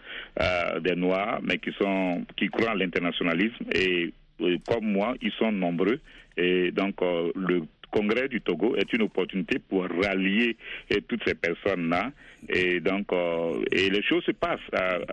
euh, 0.41 0.79
des 0.79 0.95
Noirs, 0.95 1.39
mais 1.43 1.57
qui 1.57 1.71
sont 1.73 2.25
qui 2.35 2.47
croient 2.47 2.71
en 2.71 2.75
l'internationalisme. 2.75 3.65
Et, 3.73 4.13
comme 4.67 4.85
moi, 4.85 5.15
ils 5.21 5.31
sont 5.33 5.51
nombreux. 5.51 5.99
Et 6.37 6.71
donc, 6.71 7.01
euh, 7.01 7.31
le 7.35 7.63
congrès 7.91 8.27
du 8.27 8.41
Togo 8.41 8.75
est 8.75 8.91
une 8.93 9.03
opportunité 9.03 9.59
pour 9.59 9.85
rallier 10.03 10.57
et 10.89 11.01
toutes 11.01 11.21
ces 11.25 11.35
personnes-là. 11.35 12.11
Et 12.49 12.79
donc, 12.79 13.07
euh, 13.11 13.63
et 13.71 13.89
les 13.89 14.03
choses 14.03 14.23
se 14.23 14.31
passent. 14.31 14.59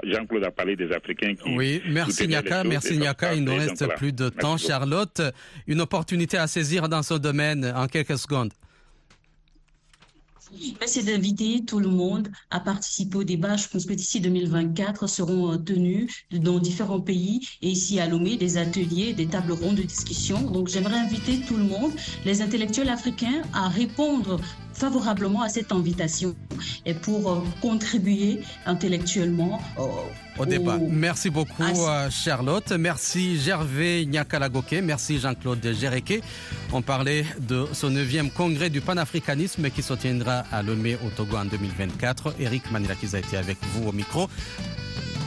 Jean-Claude 0.04 0.44
a 0.44 0.50
parlé 0.50 0.76
des 0.76 0.92
Africains 0.92 1.34
qui. 1.34 1.56
Oui, 1.56 1.82
merci 1.88 2.28
Niaka, 2.28 2.64
merci 2.64 2.98
Niaka. 2.98 3.34
Il 3.34 3.44
nous 3.44 3.54
reste 3.54 3.86
plus 3.96 4.12
de 4.12 4.28
temps. 4.28 4.56
Charlotte, 4.58 5.22
une 5.66 5.80
opportunité 5.80 6.36
à 6.36 6.46
saisir 6.46 6.88
dans 6.88 7.02
ce 7.02 7.14
domaine 7.14 7.72
en 7.74 7.86
quelques 7.86 8.18
secondes. 8.18 8.52
C'est 10.86 11.04
d'inviter 11.04 11.64
tout 11.64 11.80
le 11.80 11.88
monde 11.88 12.28
à 12.50 12.60
participer 12.60 13.18
au 13.18 13.24
débat. 13.24 13.56
Je 13.56 13.68
pense 13.68 13.86
que 13.86 13.92
d'ici 13.92 14.20
2024 14.20 15.06
seront 15.08 15.52
euh, 15.52 15.56
tenus 15.56 16.10
dans 16.30 16.58
différents 16.58 17.00
pays 17.00 17.48
et 17.62 17.70
ici 17.70 18.00
à 18.00 18.06
Lomé 18.06 18.36
des 18.36 18.58
ateliers, 18.58 19.12
des 19.12 19.26
tables 19.26 19.52
rondes 19.52 19.76
de 19.76 19.82
discussion. 19.82 20.40
Donc 20.50 20.68
j'aimerais 20.68 20.98
inviter 20.98 21.40
tout 21.46 21.56
le 21.56 21.64
monde, 21.64 21.92
les 22.24 22.42
intellectuels 22.42 22.90
africains, 22.90 23.42
à 23.52 23.68
répondre 23.68 24.40
favorablement 24.74 25.42
à 25.42 25.48
cette 25.48 25.72
invitation 25.72 26.34
et 26.84 26.94
pour 26.94 27.30
euh, 27.30 27.40
contribuer 27.60 28.40
intellectuellement 28.66 29.60
euh, 29.78 29.82
au 30.38 30.46
débat. 30.46 30.78
Merci 30.90 31.30
beaucoup 31.30 31.62
à... 31.62 32.10
Charlotte, 32.10 32.72
merci 32.72 33.38
Gervais 33.38 34.04
Nyakalagoke, 34.04 34.80
merci 34.82 35.18
Jean-Claude 35.18 35.66
Géréquet. 35.78 36.20
On 36.72 36.82
parlait 36.82 37.24
de 37.40 37.66
ce 37.72 37.86
9e 37.86 38.30
congrès 38.30 38.68
du 38.70 38.80
panafricanisme 38.80 39.70
qui 39.70 39.82
se 39.82 39.94
tiendra 39.94 40.43
à 40.52 40.62
Lomé 40.62 40.96
au 41.04 41.10
Togo 41.10 41.36
en 41.36 41.44
2024. 41.44 42.34
Eric 42.38 42.70
Manilakiza 42.70 43.18
a 43.18 43.20
été 43.20 43.36
avec 43.36 43.58
vous 43.72 43.88
au 43.88 43.92
micro. 43.92 44.28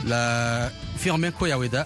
La 0.06 0.72
Firmin 0.98 1.32
Koyaweda 1.32 1.76